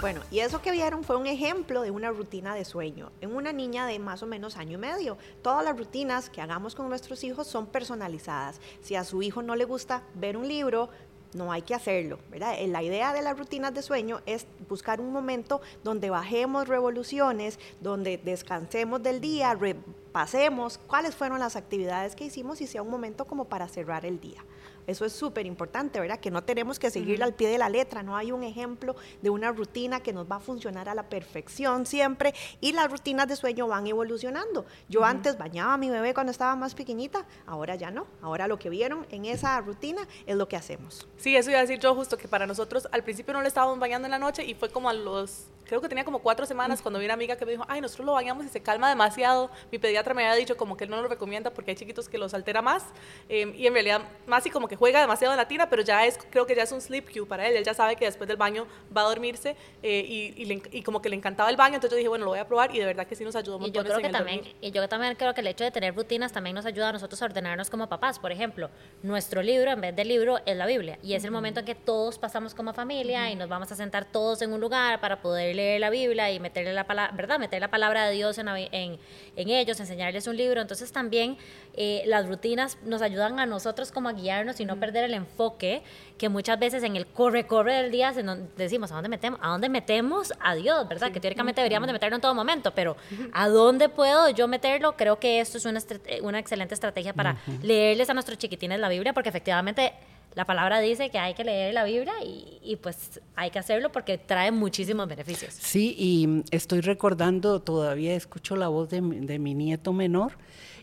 Bueno, 0.01 0.21
y 0.31 0.41
eso 0.41 0.61
que 0.61 0.71
vieron 0.71 1.05
fue 1.05 1.17
un 1.17 1.27
ejemplo 1.27 1.83
de 1.83 1.91
una 1.91 2.11
rutina 2.11 2.55
de 2.55 2.65
sueño 2.65 3.11
en 3.21 3.35
una 3.35 3.53
niña 3.53 3.87
de 3.87 3.99
más 3.99 4.23
o 4.23 4.27
menos 4.27 4.57
año 4.57 4.73
y 4.73 4.81
medio. 4.81 5.19
Todas 5.43 5.65
las 5.65 5.77
rutinas 5.77 6.31
que 6.31 6.41
hagamos 6.41 6.75
con 6.75 6.89
nuestros 6.89 7.23
hijos 7.23 7.47
son 7.47 7.67
personalizadas. 7.67 8.61
Si 8.81 8.97
a 8.97 9.05
su 9.05 9.23
hijo 9.23 9.43
no 9.43 9.57
le 9.57 9.65
gusta 9.65 10.03
ver 10.15 10.37
un 10.37 10.49
libro, 10.49 10.89
no 11.35 11.53
hay 11.53 11.63
que 11.63 11.75
hacerlo, 11.75 12.19
¿verdad? 12.31 12.55
Eh, 12.59 12.67
la 12.69 12.83
idea 12.83 13.13
de 13.13 13.23
las 13.23 13.39
rutinas 13.39 13.75
de 13.75 13.83
sueño 13.83 14.21
es 14.25 14.47
buscar 14.69 15.01
un 15.01 15.13
momento 15.13 15.61
donde 15.83 16.09
bajemos 16.09 16.69
revoluciones, 16.69 17.59
donde 17.81 18.17
descansemos 18.17 19.03
del 19.03 19.21
día, 19.21 19.55
repasemos 19.55 20.79
cuáles 20.79 21.15
fueron 21.15 21.41
las 21.41 21.57
actividades 21.57 22.15
que 22.15 22.25
hicimos 22.25 22.61
y 22.61 22.67
sea 22.67 22.83
un 22.83 22.91
momento 22.91 23.27
como 23.27 23.47
para 23.47 23.69
cerrar 23.69 24.07
el 24.07 24.21
día. 24.21 24.43
Eso 24.87 25.05
es 25.05 25.13
súper 25.13 25.47
importante, 25.47 26.01
¿verdad? 26.01 26.21
Que 26.21 26.31
no 26.31 26.43
tenemos 26.43 26.79
que 26.79 26.91
seguirla 26.91 27.25
al 27.25 27.35
pie 27.35 27.49
de 27.49 27.59
la 27.59 27.69
letra, 27.69 28.03
no 28.03 28.17
hay 28.17 28.33
un 28.33 28.43
ejemplo 28.43 28.97
de 29.23 29.31
una 29.31 29.53
rutina 29.53 30.01
que 30.01 30.13
nos 30.13 30.31
va 30.31 30.37
a 30.37 30.41
funcionar 30.41 30.89
a 30.89 30.95
la 30.95 31.09
perfección 31.09 31.87
siempre 31.87 32.35
y 32.61 32.73
las 32.73 32.91
rutinas 32.91 33.29
de 33.29 33.37
sueño 33.37 33.67
van 33.69 33.87
evolucionando. 33.87 34.67
Yo 34.89 35.05
antes 35.05 35.39
bañaba 35.39 35.75
a 35.75 35.79
mi 35.79 35.91
bebé 35.91 36.15
cuando 36.15 36.31
estaba 36.31 36.57
más 36.57 36.75
pequeñita, 36.75 37.27
ahora 37.47 37.75
ya 37.77 37.91
no. 37.91 38.07
Ahora 38.23 38.49
lo 38.49 38.59
que 38.59 38.71
vieron 38.71 39.07
en 39.11 39.25
esa 39.25 39.61
rutina 39.61 40.07
es 40.27 40.37
lo 40.37 40.49
que 40.49 40.57
hacemos. 40.57 41.09
Sí, 41.17 41.37
eso 41.37 41.51
iba 41.51 41.59
a 41.59 41.63
decir 41.63 41.79
yo 41.79 41.95
justo 41.95 42.17
que 42.17 42.29
para 42.29 42.47
nosotros 42.47 42.89
al 42.93 43.03
principio 43.03 43.35
no 43.35 43.43
le 43.43 43.49
estábamos 43.49 43.79
bañando 43.79 44.07
en 44.07 44.13
la 44.13 44.19
noche 44.19 44.45
y 44.45 44.55
fue 44.55 44.71
como 44.71 44.89
a 44.89 44.93
los 44.93 45.47
creo 45.65 45.81
que 45.81 45.89
tenía 45.89 46.05
como 46.05 46.21
cuatro 46.21 46.47
semanas 46.47 46.83
cuando 46.83 46.99
vi 46.99 47.07
una 47.07 47.15
amiga 47.15 47.37
que 47.37 47.45
me 47.45 47.53
dijo, 47.53 47.65
ay, 47.69 47.81
nosotros 47.81 48.07
lo 48.07 48.13
bañamos 48.13 48.47
y 48.47 48.49
se 48.49 48.61
calma 48.61 48.89
demasiado. 48.89 49.51
Mi 49.73 49.79
pediatra 49.79 50.15
me 50.15 50.25
había 50.25 50.37
dicho 50.37 50.57
como 50.57 50.77
que 50.77 50.85
él 50.85 50.91
no 50.91 51.01
lo 51.01 51.09
recomienda 51.09 51.51
porque 51.53 51.73
hay 51.73 51.77
chiquitos 51.77 52.09
que 52.09 52.19
los 52.19 52.35
altera 52.35 52.63
más. 52.63 52.85
Em, 53.29 53.55
y 53.55 53.67
en 53.67 53.73
realidad, 53.73 54.03
más 54.27 54.45
y 54.47 54.51
como 54.51 54.69
que 54.69 54.74
juega 54.77 55.01
demasiado 55.01 55.33
en 55.33 55.39
la 55.39 55.49
tina, 55.49 55.69
pero 55.69 55.83
ya 55.83 56.07
es, 56.07 56.19
creo 56.31 56.47
que 56.47 56.55
ya 56.55 56.63
es 56.63 56.73
un 56.73 56.81
sleep 56.81 57.13
cue 57.13 57.27
para 57.27 57.47
él. 57.47 57.57
Él 57.57 57.65
ya 57.65 57.75
sabe 57.75 57.97
que 57.97 58.05
después 58.05 58.29
del 58.29 58.37
baño 58.37 58.67
va 58.97 59.03
a 59.03 59.05
dormirse 59.05 59.57
eh, 59.83 60.05
y, 60.37 60.63
y, 60.73 60.83
como 60.83 61.01
que 61.01 61.09
le 61.09 61.17
encantaba 61.17 61.51
el 61.51 61.57
baño. 61.57 61.77
Entonces 61.77 61.93
yo 61.93 61.97
dije, 61.97 62.09
bueno, 62.09 62.25
lo 62.25 62.31
voy 62.31 62.41
a 62.41 62.47
probar 62.47 62.75
y 62.75 62.79
de 62.79 62.87
verdad 62.87 63.07
que 63.07 63.17
sí 63.17 63.25
nos 63.25 63.37
ayudó 63.37 63.59
mucho. 63.59 63.71
Y 63.71 63.73
yo 63.73 63.85
creo 63.85 63.99
que 63.99 64.09
también, 64.09 64.43
y 64.61 64.71
yo 64.71 64.89
también 64.89 65.15
creo 65.17 65.35
que 65.35 65.41
el 65.41 65.47
hecho 65.47 65.65
de 65.65 65.71
tener 65.71 65.95
rutinas 65.95 66.33
también 66.33 66.55
nos 66.55 66.67
ayuda 66.67 66.91
a 66.91 66.93
nosotros 66.93 67.21
a 67.23 67.25
ordenarnos 67.25 67.71
como 67.71 67.89
papás. 67.89 68.19
Por 68.19 68.33
ejemplo, 68.33 68.71
nuestro 69.03 69.43
libro 69.43 69.71
en 69.71 69.81
vez 69.81 69.97
del 69.97 70.09
libro 70.09 70.39
es 70.47 70.57
la 70.57 70.67
Biblia. 70.67 70.99
Y 71.03 71.15
es 71.15 71.25
el 71.25 71.31
momento 71.31 71.61
en 71.61 71.67
que 71.67 71.75
todos 71.75 72.19
pasamos 72.19 72.55
como 72.55 72.73
familia 72.73 73.31
y 73.31 73.37
nos 73.37 73.49
vamos 73.49 73.71
a 73.73 73.75
sentar 73.75 74.05
todos 74.05 74.43
en 74.43 74.53
un 74.53 74.61
lugar 74.61 75.01
para 75.01 75.21
poder 75.21 75.55
leer 75.55 75.81
la 75.81 75.91
Biblia 75.91 76.31
y 76.31 76.41
meterle 76.41 76.73
la 76.73 76.87
palabra, 76.87 77.15
¿verdad? 77.15 77.39
Meter 77.39 77.61
la 77.61 77.69
palabra 77.69 78.07
de 78.07 78.15
Dios 78.15 78.39
en, 78.39 78.49
en, 78.49 78.99
en 79.37 79.49
ellos, 79.49 79.79
enseñarles 79.81 80.27
un 80.27 80.37
libro. 80.37 80.61
Entonces 80.61 80.93
también 80.93 81.37
eh, 81.75 82.03
las 82.07 82.29
rutinas 82.29 82.79
nos 82.85 83.03
ayudan 83.03 83.39
a 83.41 83.47
nosotros 83.47 83.91
como 83.91 84.09
a 84.09 84.13
guiarnos 84.13 84.61
y 84.61 84.64
no 84.65 84.79
perder 84.79 85.05
el 85.05 85.15
enfoque 85.15 85.83
que 86.19 86.29
muchas 86.29 86.59
veces 86.59 86.83
en 86.83 86.97
el 86.97 87.07
corre, 87.07 87.47
corre 87.47 87.75
del 87.75 87.91
día 87.91 88.13
decimos, 88.57 88.93
¿a 88.93 88.95
dónde 88.95 89.09
metemos? 89.09 89.41
¿A 89.43 89.49
dónde 89.49 89.69
metemos 89.69 90.33
a 90.41 90.55
Dios? 90.55 90.89
¿Verdad? 90.89 91.13
Que 91.13 91.21
teóricamente 91.21 91.61
deberíamos 91.61 91.87
de 91.87 91.93
meterlo 91.93 92.17
en 92.17 92.23
todo 92.23 92.35
momento, 92.35 92.73
pero 92.73 92.97
¿a 93.33 93.49
dónde 93.49 93.89
puedo 93.89 94.31
yo 94.31 94.49
meterlo? 94.49 94.97
Creo 94.97 95.19
que 95.19 95.41
esto 95.41 95.59
es 95.59 95.65
una, 95.65 95.81
una 96.23 96.39
excelente 96.39 96.75
estrategia 96.75 97.13
para 97.13 97.37
leerles 97.63 98.09
a 98.11 98.15
nuestros 98.15 98.39
chiquitines 98.39 98.79
la 98.79 98.89
Biblia, 98.89 99.13
porque 99.13 99.29
efectivamente 99.29 99.93
la 100.35 100.45
palabra 100.45 100.81
dice 100.81 101.11
que 101.11 101.19
hay 101.19 101.35
que 101.35 101.45
leer 101.45 101.75
la 101.75 101.85
Biblia 101.85 102.13
y, 102.23 102.77
pues 102.77 103.21
hay 103.37 103.51
que 103.51 103.59
hacerlo 103.59 103.93
porque 103.93 104.19
trae 104.19 104.51
muchísimos 104.51 105.09
beneficios. 105.09 105.55
Sí, 105.55 105.95
y 105.97 106.45
estoy 106.51 106.81
recordando, 106.81 107.61
todavía 107.61 108.15
escucho 108.15 108.57
la 108.57 108.69
voz 108.69 108.89
de, 108.89 109.01
mi 109.01 109.55
nieto 109.55 109.93
menor 109.93 110.33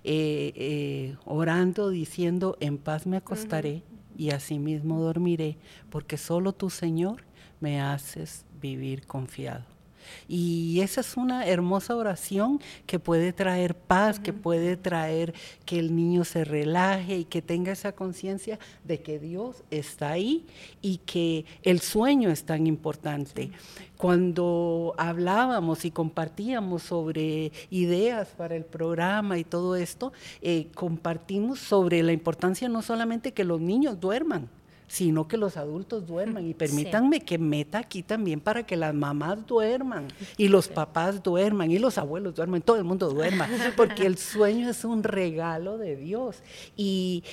eh, 0.03 0.53
eh, 0.55 1.15
orando, 1.25 1.89
diciendo, 1.89 2.57
en 2.59 2.77
paz 2.77 3.05
me 3.05 3.17
acostaré 3.17 3.83
y 4.17 4.31
asimismo 4.31 5.01
dormiré, 5.01 5.57
porque 5.89 6.17
solo 6.17 6.53
tu 6.53 6.69
Señor 6.69 7.23
me 7.59 7.81
haces 7.81 8.45
vivir 8.59 9.05
confiado. 9.05 9.65
Y 10.27 10.81
esa 10.81 11.01
es 11.01 11.17
una 11.17 11.45
hermosa 11.45 11.95
oración 11.95 12.59
que 12.85 12.99
puede 12.99 13.33
traer 13.33 13.75
paz, 13.75 14.19
que 14.19 14.33
puede 14.33 14.77
traer 14.77 15.33
que 15.65 15.79
el 15.79 15.95
niño 15.95 16.23
se 16.23 16.43
relaje 16.43 17.17
y 17.17 17.25
que 17.25 17.41
tenga 17.41 17.71
esa 17.71 17.93
conciencia 17.93 18.59
de 18.83 19.01
que 19.01 19.19
Dios 19.19 19.63
está 19.71 20.09
ahí 20.09 20.45
y 20.81 20.97
que 20.97 21.45
el 21.63 21.79
sueño 21.81 22.29
es 22.29 22.43
tan 22.43 22.67
importante. 22.67 23.51
Cuando 23.97 24.95
hablábamos 24.97 25.85
y 25.85 25.91
compartíamos 25.91 26.83
sobre 26.83 27.51
ideas 27.69 28.29
para 28.29 28.55
el 28.55 28.65
programa 28.65 29.37
y 29.37 29.43
todo 29.43 29.75
esto, 29.75 30.11
eh, 30.41 30.67
compartimos 30.73 31.59
sobre 31.59 32.01
la 32.01 32.11
importancia 32.11 32.67
no 32.67 32.81
solamente 32.81 33.33
que 33.33 33.43
los 33.43 33.61
niños 33.61 33.99
duerman, 33.99 34.49
sino 34.91 35.25
que 35.25 35.37
los 35.37 35.55
adultos 35.55 36.05
duerman. 36.05 36.45
Y 36.45 36.53
permítanme 36.53 37.21
que 37.21 37.37
meta 37.37 37.79
aquí 37.79 38.03
también 38.03 38.41
para 38.41 38.65
que 38.65 38.75
las 38.75 38.93
mamás 38.93 39.47
duerman 39.47 40.09
y 40.35 40.49
los 40.49 40.67
papás 40.67 41.23
duerman 41.23 41.71
y 41.71 41.79
los 41.79 41.97
abuelos 41.97 42.35
duerman, 42.35 42.61
todo 42.61 42.75
el 42.75 42.83
mundo 42.83 43.09
duerma, 43.09 43.47
porque 43.77 44.05
el 44.05 44.17
sueño 44.17 44.69
es 44.69 44.83
un 44.83 45.03
regalo 45.03 45.77
de 45.77 45.95
Dios. 45.95 46.43
Y, 46.75 47.23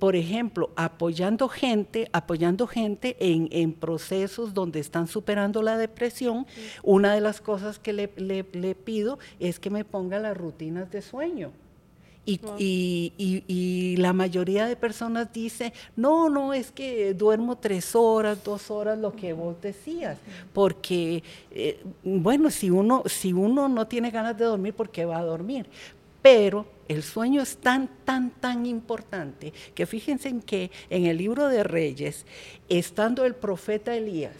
por 0.00 0.16
ejemplo, 0.16 0.70
apoyando 0.74 1.48
gente, 1.48 2.08
apoyando 2.12 2.66
gente 2.66 3.16
en, 3.20 3.48
en, 3.52 3.72
procesos 3.72 4.52
donde 4.52 4.80
están 4.80 5.06
superando 5.06 5.62
la 5.62 5.78
depresión, 5.78 6.44
una 6.82 7.14
de 7.14 7.20
las 7.20 7.40
cosas 7.40 7.78
que 7.78 7.92
le, 7.92 8.10
le 8.16 8.74
pido 8.74 9.20
es 9.38 9.60
que 9.60 9.70
me 9.70 9.84
ponga 9.84 10.18
las 10.18 10.36
rutinas 10.36 10.90
de 10.90 11.02
sueño. 11.02 11.52
Y, 12.26 13.96
la 13.98 14.12
mayoría 14.12 14.66
de 14.66 14.76
personas 14.76 15.32
dice, 15.32 15.72
no, 15.96 16.28
no, 16.28 16.52
es 16.52 16.70
que 16.70 17.14
duermo 17.14 17.56
tres 17.56 17.94
horas, 17.94 18.42
dos 18.44 18.70
horas, 18.70 18.98
lo 18.98 19.14
que 19.14 19.32
vos 19.32 19.60
decías, 19.60 20.18
porque, 20.52 21.22
eh, 21.50 21.82
bueno, 22.04 22.50
si 22.50 22.70
uno, 22.70 23.02
si 23.06 23.32
uno 23.32 23.68
no 23.68 23.86
tiene 23.86 24.10
ganas 24.10 24.36
de 24.38 24.44
dormir, 24.44 24.74
¿por 24.74 24.90
qué 24.90 25.04
va 25.04 25.18
a 25.18 25.24
dormir? 25.24 25.66
Pero 26.22 26.66
el 26.88 27.02
sueño 27.02 27.40
es 27.40 27.56
tan, 27.56 27.88
tan, 28.04 28.30
tan 28.30 28.66
importante 28.66 29.52
que 29.74 29.86
fíjense 29.86 30.28
en 30.28 30.42
que 30.42 30.70
en 30.90 31.06
el 31.06 31.16
libro 31.16 31.48
de 31.48 31.64
Reyes, 31.64 32.26
estando 32.68 33.24
el 33.24 33.34
profeta 33.34 33.94
Elías 33.94 34.36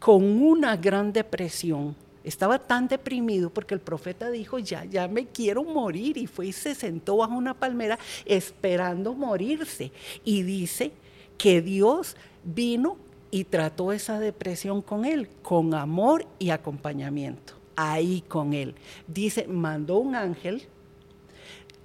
con 0.00 0.24
una 0.42 0.76
gran 0.76 1.12
depresión, 1.12 1.94
estaba 2.24 2.58
tan 2.58 2.88
deprimido 2.88 3.50
porque 3.50 3.74
el 3.74 3.80
profeta 3.80 4.30
dijo, 4.30 4.58
ya, 4.58 4.84
ya 4.84 5.08
me 5.08 5.26
quiero 5.26 5.64
morir. 5.64 6.16
Y 6.16 6.26
fue 6.26 6.48
y 6.48 6.52
se 6.52 6.74
sentó 6.74 7.18
bajo 7.18 7.34
una 7.34 7.54
palmera 7.54 7.98
esperando 8.26 9.14
morirse. 9.14 9.92
Y 10.24 10.42
dice 10.42 10.92
que 11.38 11.62
Dios 11.62 12.16
vino 12.44 12.98
y 13.30 13.44
trató 13.44 13.92
esa 13.92 14.18
depresión 14.18 14.82
con 14.82 15.04
él, 15.04 15.28
con 15.42 15.74
amor 15.74 16.26
y 16.38 16.50
acompañamiento. 16.50 17.54
Ahí 17.76 18.22
con 18.28 18.52
él. 18.52 18.74
Dice, 19.06 19.46
mandó 19.46 19.98
un 19.98 20.14
ángel, 20.14 20.64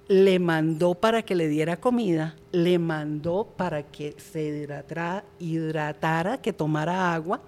le 0.08 0.38
mandó 0.38 0.94
para 0.94 1.22
que 1.22 1.34
le 1.34 1.48
diera 1.48 1.80
comida, 1.80 2.36
le 2.52 2.78
mandó 2.78 3.46
para 3.56 3.84
que 3.84 4.14
se 4.18 4.42
hidratara, 4.42 5.24
hidratara 5.38 6.42
que 6.42 6.52
tomara 6.52 7.14
agua 7.14 7.40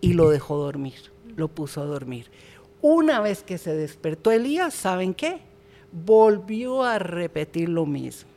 y 0.00 0.12
lo 0.12 0.30
dejó 0.30 0.56
dormir 0.56 1.17
lo 1.38 1.48
puso 1.48 1.80
a 1.80 1.86
dormir. 1.86 2.30
Una 2.80 3.20
vez 3.20 3.42
que 3.42 3.58
se 3.58 3.74
despertó 3.74 4.30
Elías, 4.30 4.74
¿saben 4.74 5.14
qué? 5.14 5.40
Volvió 5.92 6.84
a 6.84 6.98
repetir 6.98 7.68
lo 7.68 7.86
mismo. 7.86 8.30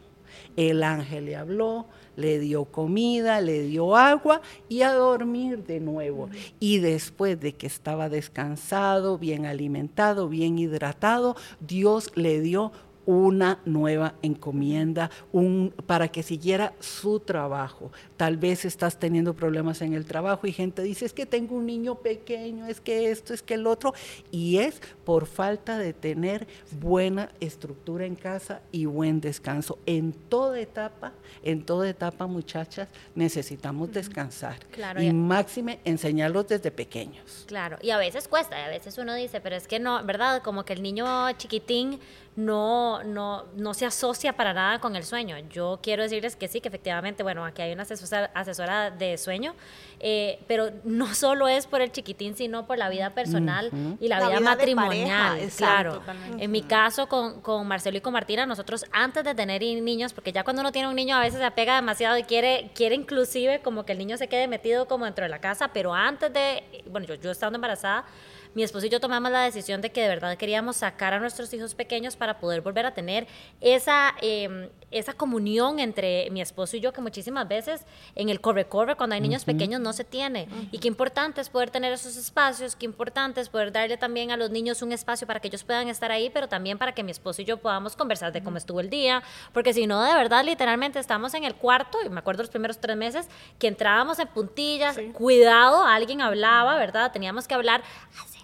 El 0.55 0.83
ángel 0.83 1.25
le 1.25 1.35
habló, 1.35 1.85
le 2.15 2.39
dio 2.39 2.65
comida, 2.65 3.41
le 3.41 3.63
dio 3.63 3.95
agua 3.95 4.41
y 4.67 4.81
a 4.81 4.93
dormir 4.93 5.63
de 5.63 5.79
nuevo. 5.79 6.29
Y 6.59 6.79
después 6.79 7.39
de 7.39 7.53
que 7.53 7.67
estaba 7.67 8.09
descansado, 8.09 9.17
bien 9.17 9.45
alimentado, 9.45 10.27
bien 10.27 10.57
hidratado, 10.57 11.35
Dios 11.59 12.11
le 12.15 12.41
dio 12.41 12.71
una 13.05 13.59
nueva 13.65 14.15
encomienda, 14.21 15.09
un, 15.31 15.73
para 15.85 16.07
que 16.09 16.23
siguiera 16.23 16.73
su 16.79 17.19
trabajo. 17.19 17.91
Tal 18.17 18.37
vez 18.37 18.65
estás 18.65 18.97
teniendo 18.99 19.33
problemas 19.33 19.81
en 19.81 19.93
el 19.93 20.05
trabajo 20.05 20.47
y 20.47 20.51
gente 20.51 20.81
dice, 20.81 21.05
es 21.05 21.13
que 21.13 21.25
tengo 21.25 21.55
un 21.55 21.65
niño 21.65 21.95
pequeño, 21.95 22.67
es 22.67 22.79
que 22.79 23.11
esto, 23.11 23.33
es 23.33 23.41
que 23.41 23.55
el 23.55 23.67
otro, 23.67 23.93
y 24.29 24.57
es 24.57 24.81
por 25.03 25.25
falta 25.25 25.77
de 25.77 25.93
tener 25.93 26.47
buena 26.79 27.29
estructura 27.39 28.05
en 28.05 28.15
casa 28.15 28.61
y 28.71 28.85
buen 28.85 29.21
descanso. 29.21 29.79
En 29.85 30.13
toda 30.13 30.59
etapa, 30.59 31.13
en 31.43 31.65
toda 31.65 31.89
etapa, 31.89 32.27
muchachas, 32.27 32.87
necesitamos 33.15 33.91
descansar. 33.91 34.59
Claro, 34.71 35.01
y 35.01 35.07
ya. 35.07 35.13
máxime 35.13 35.79
enseñarlos 35.83 36.47
desde 36.47 36.71
pequeños. 36.71 37.45
Claro, 37.47 37.77
y 37.81 37.89
a 37.89 37.97
veces 37.97 38.27
cuesta, 38.27 38.59
y 38.59 38.63
a 38.63 38.69
veces 38.69 38.97
uno 38.97 39.15
dice, 39.15 39.41
pero 39.41 39.55
es 39.55 39.67
que 39.67 39.79
no, 39.79 40.03
¿verdad? 40.05 40.41
Como 40.43 40.63
que 40.65 40.73
el 40.73 40.83
niño 40.83 41.31
chiquitín 41.33 41.99
no, 42.35 43.03
no, 43.03 43.45
no 43.55 43.73
se 43.73 43.85
asocia 43.85 44.33
para 44.33 44.53
nada 44.53 44.79
con 44.79 44.95
el 44.95 45.03
sueño. 45.03 45.37
Yo 45.49 45.79
quiero 45.83 46.03
decirles 46.03 46.35
que 46.35 46.47
sí, 46.47 46.61
que 46.61 46.69
efectivamente, 46.69 47.23
bueno, 47.23 47.43
aquí 47.43 47.61
hay 47.61 47.73
una 47.73 47.83
asesora, 47.83 48.31
asesora 48.33 48.89
de 48.89 49.17
sueño, 49.17 49.53
eh, 49.99 50.39
pero 50.47 50.71
no 50.85 51.13
solo 51.13 51.47
es 51.49 51.67
por 51.67 51.81
el 51.81 51.91
chiquitín, 51.91 52.35
sino 52.35 52.65
por 52.65 52.77
la 52.77 52.89
vida 52.89 53.09
personal 53.11 53.69
y 53.99 54.07
la, 54.07 54.19
La 54.19 54.29
vida, 54.29 54.39
matrimonial. 54.39 55.37
pareja, 55.37 55.57
claro. 55.57 56.01
En 56.37 56.51
mi 56.51 56.61
caso, 56.63 57.07
con, 57.07 57.41
con 57.41 57.67
Marcelo 57.67 57.97
y 57.97 58.01
con 58.01 58.13
Martina, 58.13 58.45
nosotros 58.45 58.85
antes 58.91 59.23
de 59.23 59.35
tener 59.35 59.61
niños, 59.61 60.13
porque 60.13 60.31
ya 60.31 60.43
cuando 60.43 60.61
uno 60.61 60.71
tiene 60.71 60.87
un 60.87 60.95
niño 60.95 61.15
a 61.17 61.19
veces 61.19 61.39
se 61.39 61.45
apega 61.45 61.75
demasiado 61.75 62.17
y 62.17 62.23
quiere, 62.23 62.71
quiere 62.73 62.95
inclusive 62.95 63.61
como 63.61 63.85
que 63.85 63.91
el 63.91 63.97
niño 63.97 64.17
se 64.17 64.27
quede 64.27 64.47
metido 64.47 64.87
como 64.87 65.05
dentro 65.05 65.23
de 65.23 65.29
la 65.29 65.39
casa, 65.39 65.67
pero 65.73 65.93
antes 65.93 66.31
de, 66.31 66.63
bueno, 66.89 67.05
yo, 67.07 67.15
yo 67.15 67.29
estando 67.31 67.57
embarazada, 67.57 68.05
mi 68.53 68.63
esposo 68.63 68.85
y 68.85 68.89
yo 68.89 68.99
tomamos 68.99 69.31
la 69.31 69.43
decisión 69.43 69.81
de 69.81 69.91
que 69.91 70.01
de 70.01 70.07
verdad 70.07 70.37
queríamos 70.37 70.77
sacar 70.77 71.13
a 71.13 71.19
nuestros 71.19 71.53
hijos 71.53 71.75
pequeños 71.75 72.15
para 72.15 72.39
poder 72.39 72.61
volver 72.61 72.85
a 72.85 72.93
tener 72.93 73.27
esa, 73.61 74.13
eh, 74.21 74.69
esa 74.91 75.13
comunión 75.13 75.79
entre 75.79 76.29
mi 76.31 76.41
esposo 76.41 76.77
y 76.77 76.79
yo 76.79 76.93
que 76.93 77.01
muchísimas 77.01 77.47
veces 77.47 77.85
en 78.15 78.29
el 78.29 78.41
corre-corre 78.41 78.95
cuando 78.95 79.15
hay 79.15 79.21
niños 79.21 79.45
pequeños 79.45 79.79
no 79.79 79.93
se 79.93 80.03
tiene. 80.03 80.47
Y 80.71 80.79
qué 80.79 80.87
importante 80.87 81.41
es 81.41 81.49
poder 81.49 81.69
tener 81.69 81.93
esos 81.93 82.17
espacios, 82.17 82.75
qué 82.75 82.85
importante 82.85 83.41
es 83.41 83.49
poder 83.49 83.71
darle 83.71 83.97
también 83.97 84.31
a 84.31 84.37
los 84.37 84.51
niños 84.51 84.81
un 84.81 84.91
espacio 84.91 85.27
para 85.27 85.39
que 85.39 85.47
ellos 85.47 85.63
puedan 85.63 85.87
estar 85.87 86.11
ahí, 86.11 86.29
pero 86.29 86.47
también 86.47 86.77
para 86.77 86.93
que 86.93 87.03
mi 87.03 87.11
esposo 87.11 87.41
y 87.41 87.45
yo 87.45 87.57
podamos 87.57 87.95
conversar 87.95 88.31
de 88.31 88.43
cómo 88.43 88.57
estuvo 88.57 88.79
el 88.79 88.89
día, 88.89 89.23
porque 89.53 89.73
si 89.73 89.87
no, 89.87 90.03
de 90.03 90.13
verdad, 90.13 90.43
literalmente 90.43 90.99
estamos 90.99 91.33
en 91.33 91.43
el 91.43 91.55
cuarto, 91.55 91.99
y 92.05 92.09
me 92.09 92.19
acuerdo 92.19 92.43
los 92.43 92.49
primeros 92.49 92.79
tres 92.79 92.97
meses, 92.97 93.27
que 93.59 93.67
entrábamos 93.67 94.19
en 94.19 94.27
puntillas, 94.27 94.99
cuidado, 95.13 95.83
alguien 95.83 96.21
hablaba, 96.21 96.75
¿verdad? 96.75 97.11
Teníamos 97.11 97.47
que 97.47 97.53
hablar 97.53 97.81
así, 98.23 98.40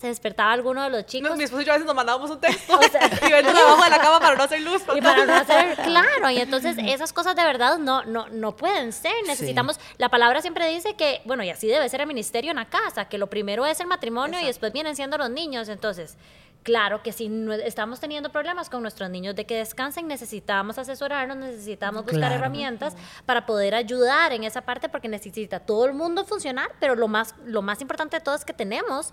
se 0.00 0.06
despertaba 0.06 0.52
alguno 0.52 0.82
de 0.82 0.88
los 0.88 1.04
chicos. 1.04 1.30
No, 1.30 1.36
mi 1.36 1.44
esposo 1.44 1.60
y 1.60 1.66
yo 1.66 1.72
a 1.72 1.74
veces 1.74 1.86
nos 1.86 1.94
mandábamos 1.94 2.30
un 2.30 2.40
texto 2.40 2.78
O 2.78 2.82
sea- 2.82 3.06
y 3.28 3.30
ven 3.32 3.44
debajo 3.44 3.82
de 3.84 3.90
la 3.90 3.98
cama 3.98 4.18
para 4.18 4.34
no 4.36 4.42
hacer 4.44 4.60
luz. 4.62 4.82
Y 4.96 5.00
para 5.02 5.26
no 5.26 5.34
hacer, 5.34 5.76
claro, 5.76 6.30
y 6.30 6.38
entonces 6.38 6.76
esas 6.78 7.12
cosas 7.12 7.36
de 7.36 7.44
verdad 7.44 7.76
no, 7.78 8.04
no, 8.04 8.26
no 8.28 8.56
pueden 8.56 8.92
ser. 8.94 9.12
Necesitamos, 9.26 9.78
la 9.98 10.08
palabra 10.08 10.40
siempre 10.40 10.66
dice 10.68 10.94
que, 10.94 11.20
bueno, 11.26 11.42
y 11.44 11.50
así 11.50 11.66
debe 11.68 11.86
ser 11.88 12.00
el 12.00 12.06
ministerio 12.06 12.50
en 12.50 12.56
la 12.56 12.64
casa, 12.64 13.04
que 13.08 13.18
lo 13.18 13.28
primero 13.28 13.66
es 13.66 13.78
el 13.80 13.86
matrimonio 13.88 14.40
y 14.40 14.46
después 14.46 14.72
vienen 14.72 14.96
siendo 14.96 15.18
los 15.18 15.28
niños. 15.28 15.68
Entonces, 15.68 16.16
claro 16.62 17.02
que 17.02 17.12
si 17.12 17.28
no- 17.28 17.52
estamos 17.52 18.00
teniendo 18.00 18.30
problemas 18.32 18.70
con 18.70 18.80
nuestros 18.80 19.10
niños 19.10 19.34
de 19.34 19.44
que 19.44 19.56
descansen, 19.56 20.06
necesitamos 20.08 20.78
asesorarnos, 20.78 21.36
necesitamos 21.36 22.02
buscar 22.04 22.20
Claro. 22.20 22.34
herramientas 22.36 22.94
para 23.26 23.44
poder 23.44 23.74
ayudar 23.74 24.32
en 24.32 24.44
esa 24.44 24.62
parte, 24.62 24.88
porque 24.88 25.08
necesita 25.08 25.60
todo 25.60 25.84
el 25.84 25.92
mundo 25.92 26.24
funcionar, 26.24 26.68
pero 26.80 26.94
lo 26.94 27.06
más, 27.06 27.34
lo 27.44 27.60
más 27.60 27.82
importante 27.82 28.16
de 28.16 28.22
todo 28.22 28.34
es 28.34 28.44
que 28.46 28.54
tenemos 28.54 29.12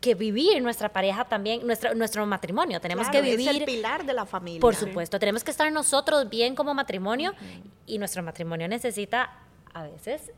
que 0.00 0.14
vivir 0.14 0.62
nuestra 0.62 0.88
pareja 0.88 1.24
también, 1.26 1.66
nuestra, 1.66 1.94
nuestro 1.94 2.24
matrimonio. 2.26 2.80
Tenemos 2.80 3.08
Claro, 3.08 3.24
que 3.24 3.30
vivir 3.30 3.48
Es 3.50 3.56
el 3.56 3.64
pilar 3.64 4.06
de 4.06 4.14
la 4.14 4.24
familia. 4.24 4.60
por 4.60 4.74
supuesto, 4.74 5.18
tenemos 5.18 5.44
que 5.44 5.50
estar 5.50 5.70
nosotros 5.70 6.28
bien 6.30 6.54
como 6.54 6.72
matrimonio 6.74 7.34
y 7.86 7.98
nuestro 7.98 8.22
matrimonio 8.22 8.66
necesita 8.66 9.30
a 9.74 9.84
veces 9.84 10.32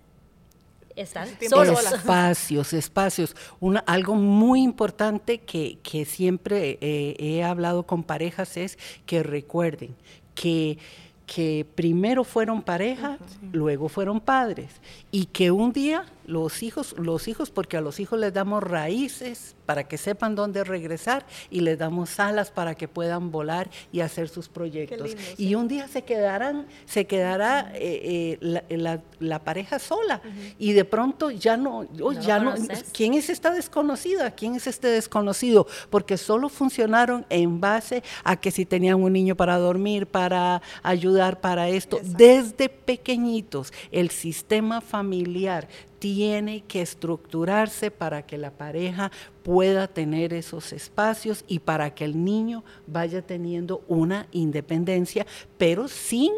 estar 0.97 1.29
solos. 1.49 1.93
Espacios, 1.93 2.73
espacios. 2.73 3.37
Una, 3.61 3.81
algo 3.87 4.15
muy 4.15 4.63
importante 4.63 5.39
que, 5.39 5.79
que 5.83 6.05
siempre 6.05 6.79
eh, 6.81 7.17
he 7.19 7.45
hablado 7.45 7.85
con 7.85 8.03
parejas 8.03 8.57
es 8.57 8.79
que 9.07 9.23
recuerden 9.23 9.95
que, 10.35 10.79
que 11.27 11.67
primero 11.75 12.25
fueron 12.25 12.63
pareja, 12.63 13.17
luego 13.53 13.89
fueron 13.89 14.21
padres 14.21 14.71
y 15.11 15.27
que 15.27 15.51
un 15.51 15.73
día 15.73 16.05
los 16.27 16.63
hijos, 16.63 16.95
los 16.99 17.29
hijos, 17.29 17.51
porque 17.51 17.77
a 17.77 17.81
los 17.81 18.01
hijos 18.01 18.19
les 18.19 18.33
damos 18.33 18.63
raíces 18.63 19.55
para 19.67 19.85
que 19.85 19.97
sepan 19.99 20.35
dónde 20.35 20.65
regresar 20.65 21.25
y 21.51 21.61
les 21.61 21.79
damos 21.79 22.19
alas 22.21 22.51
para 22.51 22.75
que 22.75 22.89
puedan 22.89 23.31
volar 23.31 23.71
y 23.93 24.01
hacer 24.01 24.29
sus 24.29 24.49
proyectos. 24.49 25.09
lindo, 25.09 25.23
y 25.39 25.55
un 25.55 25.69
día 25.69 25.89
se 25.89 26.03
quedarán, 26.03 26.67
se 26.87 27.07
quedará 27.07 27.73
eh, 27.75 27.79
eh, 28.05 28.39
la, 28.41 28.65
la- 28.69 29.03
la 29.21 29.39
pareja 29.45 29.79
sola 29.79 30.21
y 30.59 30.73
de 30.73 30.85
pronto 30.85 31.31
ya 31.31 31.57
no, 31.57 31.79
oh, 32.01 32.13
No 32.13 32.21
ya 32.21 32.39
no. 32.41 32.55
¿quién 32.93 33.15
es 33.15 33.31
esta 33.31 33.53
desconocida? 33.53 34.33
¿Quién 34.33 34.57
es 34.57 34.67
este 34.67 34.89
desconocido? 34.89 35.67
Porque 35.91 36.17
solo 36.19 36.49
funcionaron 36.49 37.25
en 37.31 37.61
base 37.61 38.03
a 38.25 38.37
que 38.37 38.51
si 38.51 38.67
tenían 38.67 39.01
un 39.03 39.13
niño 39.13 39.37
para 39.37 39.57
dormir, 39.59 40.07
para 40.07 40.61
ayudar, 40.83 41.41
para 41.41 41.69
esto, 41.69 42.01
desde 42.03 42.69
pequeñitos, 42.69 43.73
el 43.93 44.11
sistema 44.11 44.81
familiar 44.81 45.69
tiene 46.03 46.65
que 46.65 46.83
estructurarse 46.83 47.93
para 47.93 48.27
que 48.27 48.37
la 48.37 48.51
pareja 48.51 49.13
pueda 49.45 49.87
tener 49.87 50.35
esos 50.35 50.73
espacios 50.73 51.45
y 51.47 51.61
para 51.61 51.95
que 51.95 52.05
el 52.05 52.25
niño 52.25 52.65
vaya 52.89 53.23
teniendo 53.23 53.85
una 53.87 54.27
independencia, 54.33 55.29
pero 55.59 55.87
sin 55.87 56.33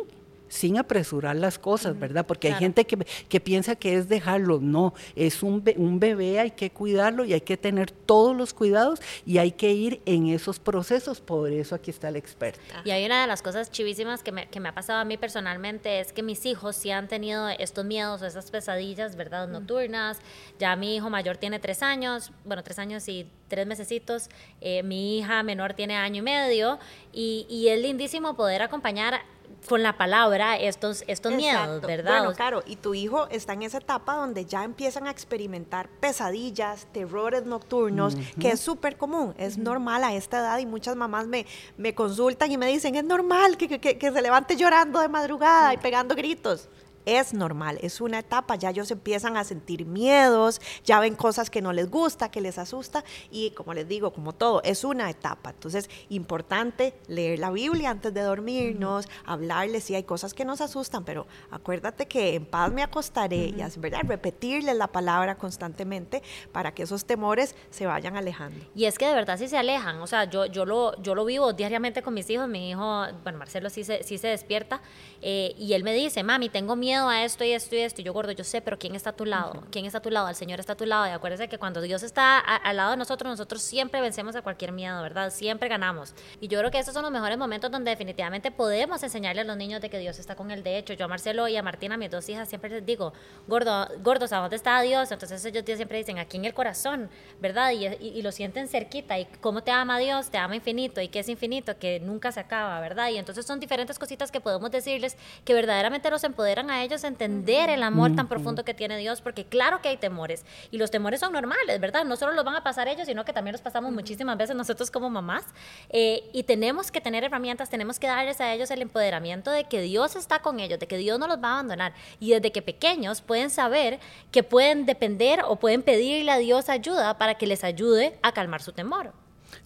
sin 0.55 0.79
apresurar 0.79 1.35
las 1.35 1.59
cosas, 1.59 1.99
¿verdad? 1.99 2.25
Porque 2.25 2.47
hay 2.47 2.55
gente 2.55 2.85
que, 2.85 2.97
que 3.29 3.41
piensa 3.41 3.75
que 3.75 3.97
es 3.97 4.09
dejarlo, 4.09 4.61
no, 4.61 4.95
es 5.17 5.43
un, 5.43 5.65
be- 5.65 5.75
un 5.77 5.99
bebé, 5.99 6.39
hay 6.39 6.53
que 6.53 6.71
cuidarlo 6.71 7.25
y 7.25 7.33
hay 7.33 7.41
que 7.41 7.57
tener 7.57 7.91
todos 7.91 8.37
los 8.37 8.55
cuidados 8.55 9.01
y 9.27 9.39
hay 9.39 9.51
que 9.51 9.73
ir 9.73 10.01
en 10.07 10.29
esos 10.29 10.61
procesos, 10.61 11.21
por 11.21 11.51
eso 11.51 11.75
aquí 11.75 11.91
está 11.91 12.09
el 12.09 12.15
experto. 12.15 12.61
Y 12.85 12.93
hay 12.93 13.05
una 13.05 13.23
de 13.23 13.27
las 13.27 13.43
cosas 13.43 13.73
chivísimas 13.73 14.23
que 14.23 14.31
me, 14.31 14.47
que 14.47 14.61
me 14.61 14.69
ha 14.69 14.75
pasado 14.75 15.01
a 15.01 15.05
mí 15.05 15.17
personalmente 15.17 15.99
es 15.99 16.13
que 16.13 16.23
mis 16.23 16.47
hijos 16.47 16.77
sí 16.77 16.93
han 16.93 17.09
tenido 17.09 17.49
estos 17.49 17.85
miedos 17.85 18.23
o 18.23 18.27
esas 18.27 18.51
pesadillas, 18.53 19.17
¿verdad? 19.17 19.49
Nocturnas. 19.49 20.21
Ya 20.61 20.77
mi 20.77 20.95
hijo 20.95 21.11
mayor 21.11 21.37
tiene 21.37 21.59
tres 21.59 21.83
años, 21.83 22.31
bueno, 22.45 22.63
tres 22.63 22.79
años 22.79 23.09
y 23.09 23.27
tres 23.49 23.67
mesecitos. 23.67 24.29
Eh, 24.61 24.83
mi 24.85 25.19
hija 25.19 25.43
menor 25.43 25.75
tiene 25.75 25.97
año 25.97 26.19
y 26.19 26.23
medio. 26.23 26.79
Y, 27.13 27.47
y 27.51 27.69
es 27.69 27.81
lindísimo 27.81 28.37
poder 28.37 28.63
acompañar 28.63 29.21
con 29.69 29.83
la 29.83 29.97
palabra 29.97 30.57
estos, 30.59 31.05
estos 31.07 31.33
miedos. 31.39 31.81
¿verdad? 31.87 32.11
Bueno, 32.19 32.35
claro, 32.37 32.63
y 32.67 32.77
tu 32.77 32.93
hijo 32.95 33.29
está 33.31 33.55
en 33.55 33.63
esa 33.63 33.79
etapa 33.79 34.15
donde 34.15 34.45
ya 34.45 34.63
empiezan 34.63 35.07
a 35.07 35.11
experimentar 35.11 35.89
pesadillas, 36.01 36.87
terrores 36.93 37.47
nocturnos, 37.47 38.15
que 38.39 38.51
es 38.51 38.61
súper 38.61 38.97
común, 38.99 39.35
es 39.39 39.57
normal 39.57 40.05
a 40.05 40.15
esta 40.15 40.39
edad 40.41 40.59
y 40.59 40.67
muchas 40.67 40.97
mamás 40.97 41.27
me, 41.27 41.47
me 41.79 41.95
consultan 41.95 42.53
y 42.53 42.59
me 42.59 42.67
dicen, 42.67 42.95
es 42.95 43.05
normal 43.05 43.57
que, 43.57 43.67
que- 43.69 43.81
que- 43.81 43.97
que 43.99 44.13
se 44.13 44.21
levante 44.23 44.57
llorando 44.57 45.01
de 45.01 45.09
madrugada 45.09 45.73
y 45.73 45.79
pegando 45.79 46.15
gritos. 46.15 46.69
Es 47.07 47.35
normal, 47.35 47.79
es 47.83 48.01
una 48.01 48.21
etapa, 48.21 48.57
ya 48.57 48.71
ellos 48.71 48.91
empiezan 48.91 49.37
a 49.37 49.45
sentir 49.45 49.85
miedos, 49.85 50.61
ya 50.85 51.01
ven 51.01 51.15
cosas 51.15 51.51
que 51.51 51.61
no 51.61 51.73
les 51.73 51.91
gusta, 51.91 52.31
que 52.31 52.41
les 52.41 52.59
asusta 52.59 53.05
y 53.31 53.51
como 53.51 53.75
les 53.75 53.87
digo, 53.87 54.13
como 54.13 54.33
todo, 54.33 54.63
es 54.63 54.85
una 54.85 55.11
etapa. 55.11 55.51
Entonces, 55.51 55.91
importante 56.09 56.95
leer 57.09 57.39
la 57.39 57.51
Biblia 57.51 57.91
antes 57.91 58.15
de 58.15 58.23
dormirnos, 58.23 59.07
hablarles 59.27 59.85
si 59.85 59.95
hay 59.95 60.05
cosas 60.05 60.35
que 60.35 60.45
nos 60.45 60.61
asustan, 60.61 61.05
pero 61.05 61.27
acuérdate 61.51 62.07
que 62.07 62.35
en 62.35 62.47
paz 62.47 62.73
me 62.73 62.83
acostaré 62.83 63.53
y 63.57 63.61
así, 63.61 63.79
¿verdad? 63.81 64.01
Repetirles 64.07 64.77
la 64.77 64.87
palabra 64.87 65.37
constantemente 65.37 66.23
para 66.53 66.73
que 66.73 66.85
esos 66.85 67.05
temores 67.05 67.55
se 67.71 67.87
vayan 67.87 68.17
alejando. 68.17 68.65
Y 68.75 68.87
es 68.87 68.99
que 68.99 69.07
de 69.07 69.15
verdad 69.15 69.39
sí 69.39 69.49
se 69.49 69.59
alejan, 69.59 70.01
o 70.01 70.07
sea, 70.07 70.25
yo, 70.25 70.47
yo, 70.47 70.65
lo, 70.65 71.01
yo 71.03 71.15
lo 71.15 71.25
vivo 71.25 71.53
diariamente 71.53 72.03
con 72.03 72.15
mis 72.15 72.29
hijos, 72.31 72.49
mi 72.49 72.71
hijo, 72.71 73.07
bueno, 73.23 73.39
Marcelo 73.39 73.69
sí 73.69 73.85
se, 73.85 74.03
sí 74.03 74.19
se 74.19 74.29
despierta 74.29 74.81
eh, 75.21 75.55
y 75.59 75.75
él 75.75 75.85
me 75.85 75.93
dice, 75.93 76.23
mami, 76.23 76.49
tengo 76.49 76.77
miedo 76.77 76.94
a 76.95 77.25
esto 77.25 77.45
y 77.45 77.53
esto 77.53 77.75
y 77.77 77.81
esto, 77.81 78.01
y 78.01 78.05
yo 78.05 78.13
gordo, 78.13 78.33
yo 78.33 78.45
sé, 78.45 78.61
pero 78.61 78.79
¿quién 78.79 78.95
está 78.95 79.11
a 79.11 79.13
tu 79.13 79.25
lado? 79.25 79.63
¿Quién 79.71 79.85
está 79.87 79.99
a 79.99 80.03
tu 80.03 80.11
lado? 80.11 80.29
El 80.29 80.35
Señor 80.35 80.61
está 80.61 80.73
a 80.75 80.77
tu 80.77 80.87
lado, 80.87 81.07
y 81.07 81.11
acuérdese 81.11 81.49
que 81.49 81.59
cuando 81.59 81.81
Dios 81.81 82.03
está 82.03 82.39
a- 82.39 82.57
al 82.57 82.77
lado 82.77 82.93
de 82.93 82.97
nosotros, 82.97 83.29
nosotros 83.31 83.61
siempre 83.63 84.01
vencemos 84.01 84.37
a 84.37 84.43
cualquier 84.43 84.73
miedo, 84.73 85.03
¿verdad? 85.03 85.31
Siempre 85.31 85.69
ganamos. 85.69 86.15
Y 86.41 86.49
yo 86.49 86.59
creo 86.59 86.71
que 86.71 86.79
esos 86.79 86.95
son 86.95 87.03
los 87.03 87.11
mejores 87.13 87.37
momentos 87.37 87.71
donde 87.71 87.91
definitivamente 87.91 88.51
podemos 88.51 89.03
enseñarle 89.03 89.43
a 89.43 89.45
los 89.45 89.57
niños 89.57 89.81
de 89.83 89.91
que 89.91 89.99
Dios 89.99 90.19
está 90.19 90.37
con 90.37 90.51
él. 90.51 90.63
De 90.63 90.79
hecho, 90.79 90.93
yo 90.95 91.05
a 91.07 91.09
Marcelo 91.09 91.49
y 91.49 91.57
a 91.57 91.63
Martina, 91.63 91.97
mis 91.97 92.11
dos 92.11 92.29
hijas, 92.29 92.49
siempre 92.49 92.71
les 92.71 92.87
digo, 92.87 93.13
gordo, 93.47 93.89
gordos, 94.01 94.33
¿a 94.33 94.39
dónde 94.39 94.57
está 94.57 94.81
Dios? 94.81 95.11
Entonces 95.11 95.45
ellos 95.45 95.65
siempre 95.65 95.99
dicen, 95.99 96.19
aquí 96.19 96.37
en 96.37 96.45
el 96.45 96.55
corazón, 96.55 97.11
¿verdad? 97.41 97.73
Y, 97.73 97.87
y- 97.87 98.13
y 98.19 98.23
lo 98.23 98.31
sienten 98.33 98.69
cerquita. 98.69 99.19
¿Y 99.19 99.25
cómo 99.41 99.63
te 99.63 99.71
ama 99.71 99.99
Dios? 99.99 100.31
Te 100.31 100.39
ama 100.39 100.57
infinito. 100.57 101.01
¿Y 101.01 101.09
qué 101.09 101.21
es 101.21 101.29
infinito? 101.29 101.79
Que 101.79 102.01
nunca 102.01 102.31
se 102.33 102.41
acaba, 102.41 102.79
¿verdad? 102.81 103.09
Y 103.11 103.19
entonces 103.19 103.47
son 103.47 103.61
diferentes 103.61 103.99
cositas 103.99 104.31
que 104.31 104.41
podemos 104.41 104.71
decirles 104.71 105.17
que 105.45 105.55
verdaderamente 105.55 106.11
los 106.11 106.23
empoderan 106.25 106.71
a 106.71 106.83
ellos 106.83 106.84
a 106.93 107.09
entender 107.09 107.71
el 107.71 107.83
amor 107.83 108.15
tan 108.15 108.29
profundo 108.29 108.65
que 108.65 108.75
tiene 108.75 108.99
Dios, 108.99 109.21
porque 109.21 109.45
claro 109.47 109.81
que 109.81 109.89
hay 109.89 109.97
temores, 109.97 110.45
y 110.71 110.79
los 110.79 110.91
temores 110.91 111.21
son 111.21 111.33
normales, 111.33 111.81
¿verdad? 111.81 112.05
No 112.05 112.17
solo 112.17 112.33
los 112.33 112.45
van 112.45 112.57
a 112.57 112.63
pasar 112.63 112.89
ellos, 112.89 113.07
sino 113.07 113.25
que 113.25 113.33
también 113.33 113.53
los 113.53 113.63
pasamos 113.63 113.93
muchísimas 113.93 114.37
veces 114.37 114.55
nosotros 114.55 114.91
como 114.91 115.09
mamás, 115.09 115.45
eh, 115.89 116.29
y 116.33 116.43
tenemos 116.43 116.91
que 116.91 117.01
tener 117.01 117.25
herramientas, 117.25 117.71
tenemos 117.71 117.99
que 117.99 118.07
darles 118.07 118.41
a 118.41 118.53
ellos 118.53 118.71
el 118.71 118.83
empoderamiento 118.83 119.51
de 119.51 119.65
que 119.65 119.81
Dios 119.81 120.15
está 120.15 120.41
con 120.41 120.61
ellos, 120.61 120.79
de 120.79 120.87
que 120.87 120.99
Dios 120.99 121.19
no 121.19 121.27
los 121.27 121.39
va 121.39 121.49
a 121.49 121.53
abandonar, 121.55 121.95
y 122.21 122.31
desde 122.31 122.53
que 122.53 122.63
pequeños 122.63 123.23
pueden 123.23 123.51
saber 123.51 123.99
que 124.31 124.43
pueden 124.43 124.87
depender 124.87 125.41
o 125.47 125.57
pueden 125.57 125.83
pedirle 125.83 126.31
a 126.31 126.39
Dios 126.39 126.69
ayuda 126.69 127.17
para 127.19 127.37
que 127.37 127.47
les 127.47 127.65
ayude 127.65 128.19
a 128.23 128.33
calmar 128.33 128.63
su 128.63 128.73
temor. 128.73 129.24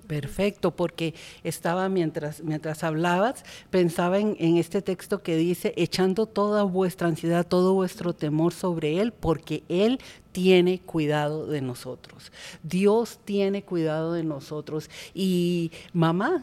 Perfecto, 0.09 0.75
porque 0.75 1.13
estaba 1.45 1.91
mientras, 1.91 2.43
mientras 2.43 2.83
hablabas, 2.83 3.45
pensaba 3.69 4.19
en, 4.19 4.57
este 4.57 4.81
texto 4.81 5.23
que 5.23 5.37
dice, 5.37 5.75
echando 5.77 6.25
toda 6.25 6.63
vuestra 6.63 7.09
ansiedad, 7.09 7.47
todo 7.47 7.75
vuestro 7.75 8.15
temor 8.15 8.55
sobre 8.55 9.01
Él, 9.01 9.13
porque 9.13 9.65
Él 9.69 10.01
tiene 10.33 10.81
cuidado 10.81 11.47
de 11.47 11.61
nosotros. 11.61 12.33
Dios 12.63 13.21
tiene 13.27 13.65
cuidado 13.65 14.15
de 14.15 14.25
nosotros. 14.25 14.89
Y 15.13 15.73
mamás, 15.93 16.43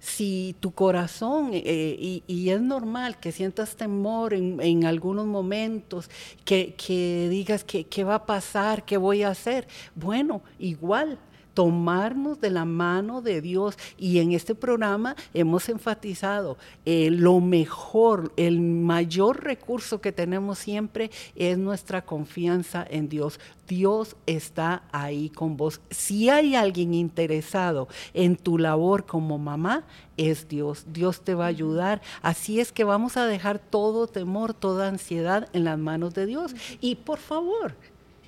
si 0.00 0.56
tu 0.58 0.72
corazón, 0.72 1.50
eh, 1.52 1.96
y, 1.96 2.24
y, 2.26 2.50
es 2.50 2.60
normal 2.60 3.20
que 3.20 3.30
sientas 3.30 3.76
temor 3.76 4.34
en, 4.34 4.60
en 4.60 4.86
algunos 4.86 5.26
momentos, 5.26 6.10
que, 6.44 6.74
que 6.74 7.28
digas 7.30 7.62
que, 7.62 7.84
qué 7.84 8.02
va 8.02 8.16
a 8.16 8.26
pasar, 8.26 8.84
qué 8.84 8.96
voy 8.96 9.22
a 9.22 9.28
hacer, 9.28 9.68
bueno, 9.94 10.42
igual 10.58 11.16
tomarnos 11.54 12.40
de 12.40 12.50
la 12.50 12.64
mano 12.64 13.22
de 13.22 13.40
Dios. 13.40 13.78
Y 13.96 14.18
en 14.18 14.32
este 14.32 14.54
programa 14.54 15.16
hemos 15.32 15.68
enfatizado 15.68 16.58
eh, 16.84 17.08
lo 17.10 17.40
mejor, 17.40 18.32
el 18.36 18.60
mayor 18.60 19.42
recurso 19.44 20.00
que 20.00 20.12
tenemos 20.12 20.58
siempre 20.58 21.10
es 21.36 21.56
nuestra 21.56 22.04
confianza 22.04 22.84
en 22.88 23.08
Dios. 23.08 23.40
Dios 23.66 24.16
está 24.26 24.82
ahí 24.92 25.30
con 25.30 25.56
vos. 25.56 25.80
Si 25.90 26.28
hay 26.28 26.54
alguien 26.54 26.92
interesado 26.92 27.88
en 28.12 28.36
tu 28.36 28.58
labor 28.58 29.06
como 29.06 29.38
mamá, 29.38 29.84
es 30.16 30.48
Dios. 30.48 30.84
Dios 30.92 31.22
te 31.22 31.34
va 31.34 31.46
a 31.46 31.48
ayudar. 31.48 32.02
Así 32.22 32.60
es 32.60 32.72
que 32.72 32.84
vamos 32.84 33.16
a 33.16 33.26
dejar 33.26 33.58
todo 33.58 34.06
temor, 34.06 34.54
toda 34.54 34.88
ansiedad 34.88 35.48
en 35.52 35.64
las 35.64 35.78
manos 35.78 36.14
de 36.14 36.26
Dios. 36.26 36.54
Y 36.80 36.96
por 36.96 37.18
favor, 37.18 37.74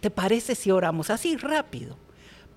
¿te 0.00 0.10
parece 0.10 0.54
si 0.54 0.70
oramos 0.70 1.10
así 1.10 1.36
rápido? 1.36 1.96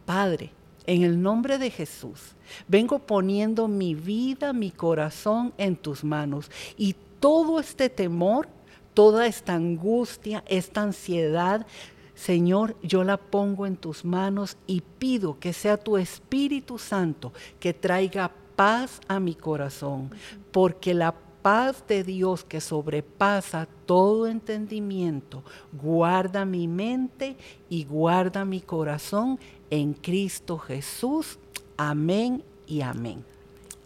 Padre, 0.06 0.52
en 0.90 1.04
el 1.04 1.22
nombre 1.22 1.60
de 1.60 1.70
Jesús, 1.70 2.36
vengo 2.68 2.98
poniendo 2.98 3.68
mi 3.68 3.94
vida, 3.94 4.54
mi 4.54 4.72
corazón 4.72 5.54
en 5.60 5.76
tus 5.76 6.04
manos. 6.04 6.50
Y 6.78 6.96
todo 7.20 7.60
este 7.60 7.90
temor, 7.90 8.48
toda 8.96 9.28
esta 9.28 9.54
angustia, 9.54 10.44
esta 10.48 10.82
ansiedad, 10.82 11.68
Señor, 12.16 12.76
yo 12.82 13.04
la 13.04 13.18
pongo 13.18 13.68
en 13.68 13.78
tus 13.78 14.04
manos 14.04 14.58
y 14.66 14.82
pido 14.82 15.40
que 15.40 15.54
sea 15.54 15.78
tu 15.78 15.96
Espíritu 15.96 16.80
Santo 16.80 17.34
que 17.60 17.72
traiga 17.76 18.32
paz 18.56 19.00
a 19.08 19.20
mi 19.20 19.36
corazón, 19.36 20.10
porque 20.52 20.96
la 20.96 21.14
paz 21.42 21.84
de 21.88 22.04
Dios 22.04 22.44
que 22.44 22.62
sobrepasa 22.62 23.68
todo 23.86 24.28
entendimiento, 24.28 25.44
guarda 25.72 26.46
mi 26.46 26.68
mente 26.68 27.36
y 27.70 27.86
guarda 27.86 28.46
mi 28.46 28.62
corazón 28.62 29.40
en 29.70 29.94
Cristo 29.94 30.58
Jesús. 30.58 31.40
Amén 31.78 32.44
y 32.68 32.82
amén. 32.82 33.24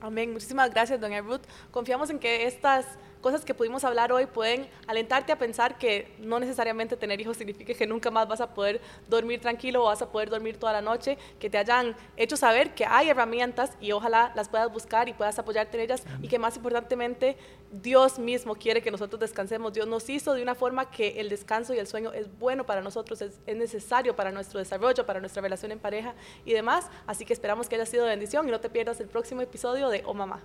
Amén. 0.01 0.33
Muchísimas 0.33 0.69
gracias, 0.69 0.99
doña 0.99 1.21
Ruth. 1.21 1.41
Confiamos 1.71 2.09
en 2.09 2.19
que 2.19 2.45
estas 2.45 2.85
cosas 3.23 3.43
que 3.43 3.55
pudimos 3.55 3.83
hablar 3.83 4.11
hoy 4.11 4.27
pueden 4.27 4.69
alentarte 4.85 5.31
a 5.31 5.39
pensar 5.39 5.77
que 5.77 6.13
no 6.19 6.39
necesariamente 6.39 6.95
tener 6.97 7.19
hijos 7.19 7.37
significa 7.37 7.73
que 7.73 7.87
nunca 7.87 8.11
más 8.11 8.27
vas 8.27 8.41
a 8.41 8.53
poder 8.53 8.81
dormir 9.07 9.39
tranquilo 9.39 9.81
o 9.81 9.85
vas 9.85 10.01
a 10.01 10.11
poder 10.11 10.29
dormir 10.29 10.57
toda 10.57 10.73
la 10.73 10.81
noche, 10.81 11.17
que 11.39 11.49
te 11.49 11.57
hayan 11.57 11.95
hecho 12.17 12.37
saber 12.37 12.75
que 12.75 12.85
hay 12.85 13.09
herramientas 13.09 13.71
y 13.79 13.93
ojalá 13.93 14.31
las 14.35 14.49
puedas 14.49 14.71
buscar 14.71 15.09
y 15.09 15.13
puedas 15.13 15.39
apoyarte 15.39 15.77
en 15.77 15.83
ellas 15.85 16.03
y 16.21 16.27
que 16.27 16.37
más 16.37 16.57
importantemente 16.57 17.37
Dios 17.71 18.19
mismo 18.19 18.55
quiere 18.55 18.81
que 18.81 18.91
nosotros 18.91 19.19
descansemos. 19.19 19.73
Dios 19.73 19.87
nos 19.87 20.07
hizo 20.09 20.33
de 20.33 20.43
una 20.43 20.53
forma 20.53 20.91
que 20.91 21.19
el 21.21 21.29
descanso 21.29 21.73
y 21.73 21.79
el 21.79 21.87
sueño 21.87 22.11
es 22.11 22.27
bueno 22.37 22.65
para 22.65 22.81
nosotros, 22.81 23.21
es, 23.21 23.39
es 23.47 23.55
necesario 23.55 24.15
para 24.15 24.31
nuestro 24.31 24.59
desarrollo, 24.59 25.05
para 25.05 25.21
nuestra 25.21 25.41
relación 25.41 25.71
en 25.71 25.79
pareja 25.79 26.13
y 26.43 26.51
demás. 26.51 26.87
Así 27.07 27.25
que 27.25 27.31
esperamos 27.31 27.69
que 27.69 27.75
haya 27.75 27.85
sido 27.85 28.03
de 28.03 28.09
bendición 28.09 28.47
y 28.47 28.51
no 28.51 28.59
te 28.59 28.69
pierdas 28.69 28.99
el 28.99 29.07
próximo 29.07 29.41
episodio 29.41 29.87
de 29.87 30.03
Oh 30.05 30.13
Mamá. 30.13 30.41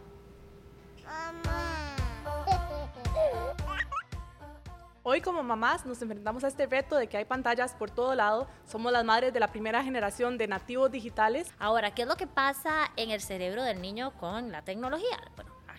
Hoy 5.10 5.22
como 5.22 5.42
mamás 5.42 5.86
nos 5.86 6.02
enfrentamos 6.02 6.44
a 6.44 6.48
este 6.48 6.66
reto 6.66 6.94
de 6.94 7.06
que 7.06 7.16
hay 7.16 7.24
pantallas 7.24 7.72
por 7.72 7.90
todo 7.90 8.14
lado. 8.14 8.46
Somos 8.66 8.92
las 8.92 9.06
madres 9.06 9.32
de 9.32 9.40
la 9.40 9.48
primera 9.48 9.82
generación 9.82 10.36
de 10.36 10.46
nativos 10.48 10.90
digitales. 10.90 11.50
Ahora, 11.58 11.94
¿qué 11.94 12.02
es 12.02 12.08
lo 12.08 12.16
que 12.16 12.26
pasa 12.26 12.90
en 12.94 13.10
el 13.10 13.22
cerebro 13.22 13.62
del 13.62 13.80
niño 13.80 14.12
con 14.20 14.52
la 14.52 14.60
tecnología? 14.60 15.16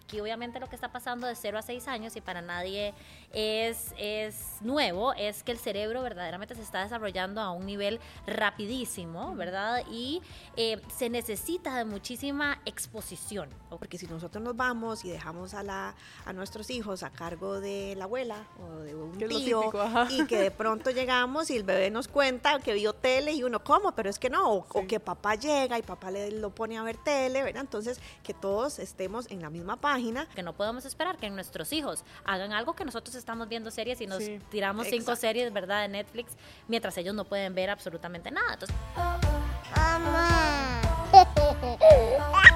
Aquí 0.10 0.19
obviamente 0.19 0.60
lo 0.60 0.67
que 0.67 0.74
está 0.74 0.91
pasando 0.91 1.28
de 1.28 1.36
0 1.36 1.60
a 1.60 1.62
6 1.62 1.88
años 1.88 2.15
y 2.15 2.22
para 2.22 2.41
nadie 2.41 2.95
es, 3.32 3.93
es 3.95 4.58
nuevo, 4.62 5.13
es 5.13 5.43
que 5.43 5.52
el 5.52 5.60
cerebro 5.60 6.02
verdaderamente 6.02 6.56
se 6.56 6.63
está 6.63 6.82
desarrollando 6.82 7.41
a 7.41 7.52
un 7.52 7.67
nivel 7.67 8.00
rapidísimo, 8.26 9.36
¿verdad? 9.36 9.84
Y 9.91 10.24
eh, 10.56 10.82
se 10.98 11.12
necesita 11.12 11.78
de 11.78 11.86
muchísima 11.86 12.60
exposición. 12.65 13.50
Porque 13.69 14.00
si 14.00 14.08
nosotros 14.08 14.43
nos 14.43 14.56
vamos 14.56 15.06
y 15.06 15.10
dejamos 15.10 15.54
a, 15.54 15.62
la, 15.62 15.93
a 16.26 16.34
nuestros 16.34 16.72
hijos 16.72 17.04
a 17.04 17.12
cargo 17.12 17.60
de 17.60 17.93
la 17.95 18.06
abuela 18.06 18.48
o 18.60 18.80
de 18.80 18.95
un 18.95 19.15
tío 19.15 19.28
típico, 19.28 19.72
y 20.10 20.26
que 20.26 20.39
de 20.39 20.50
pronto 20.50 20.89
llegamos 20.89 21.52
y 21.52 21.58
el 21.58 21.63
bebé 21.63 21.91
nos 21.91 22.08
cuenta 22.08 22.58
que 22.58 22.74
vio 22.74 22.93
tele 22.93 23.34
y 23.34 23.43
uno, 23.43 23.63
¿cómo? 23.63 23.91
Pero 23.91 24.10
es 24.10 24.17
que 24.17 24.32
no, 24.32 24.54
o, 24.54 24.63
sí. 24.63 24.72
o 24.74 24.88
que 24.88 25.00
papá 25.00 25.36
llega 25.36 25.78
y 25.78 25.84
papá 25.84 26.10
le 26.10 26.32
lo 26.32 26.50
pone 26.50 26.80
a 26.80 26.84
ver 26.84 26.98
tele, 26.98 27.43
¿verdad? 27.43 27.62
Entonces, 27.62 28.00
que 28.24 28.34
todos 28.34 28.80
estemos 28.80 29.30
en 29.30 29.43
la 29.43 29.52
misma 29.52 29.78
que 30.36 30.44
no 30.44 30.54
podemos 30.54 30.86
esperar 30.86 31.18
que 31.18 31.30
nuestros 31.30 31.74
hijos 31.74 32.04
hagan 32.26 32.54
algo 32.54 32.74
que 32.76 32.86
nosotros 32.86 33.16
estamos 33.16 33.50
viendo 33.50 33.72
series 33.72 34.02
y 34.02 34.08
nos 34.08 34.24
tiramos 34.50 34.88
cinco 34.88 35.16
series, 35.16 35.52
¿verdad?, 35.54 35.82
de 35.84 35.90
Netflix, 35.90 36.34
mientras 36.68 36.98
ellos 36.98 37.14
no 37.16 37.26
pueden 37.26 37.54
ver 37.54 37.70
absolutamente 37.70 38.32
nada. 38.32 38.54
Entonces... 38.54 38.76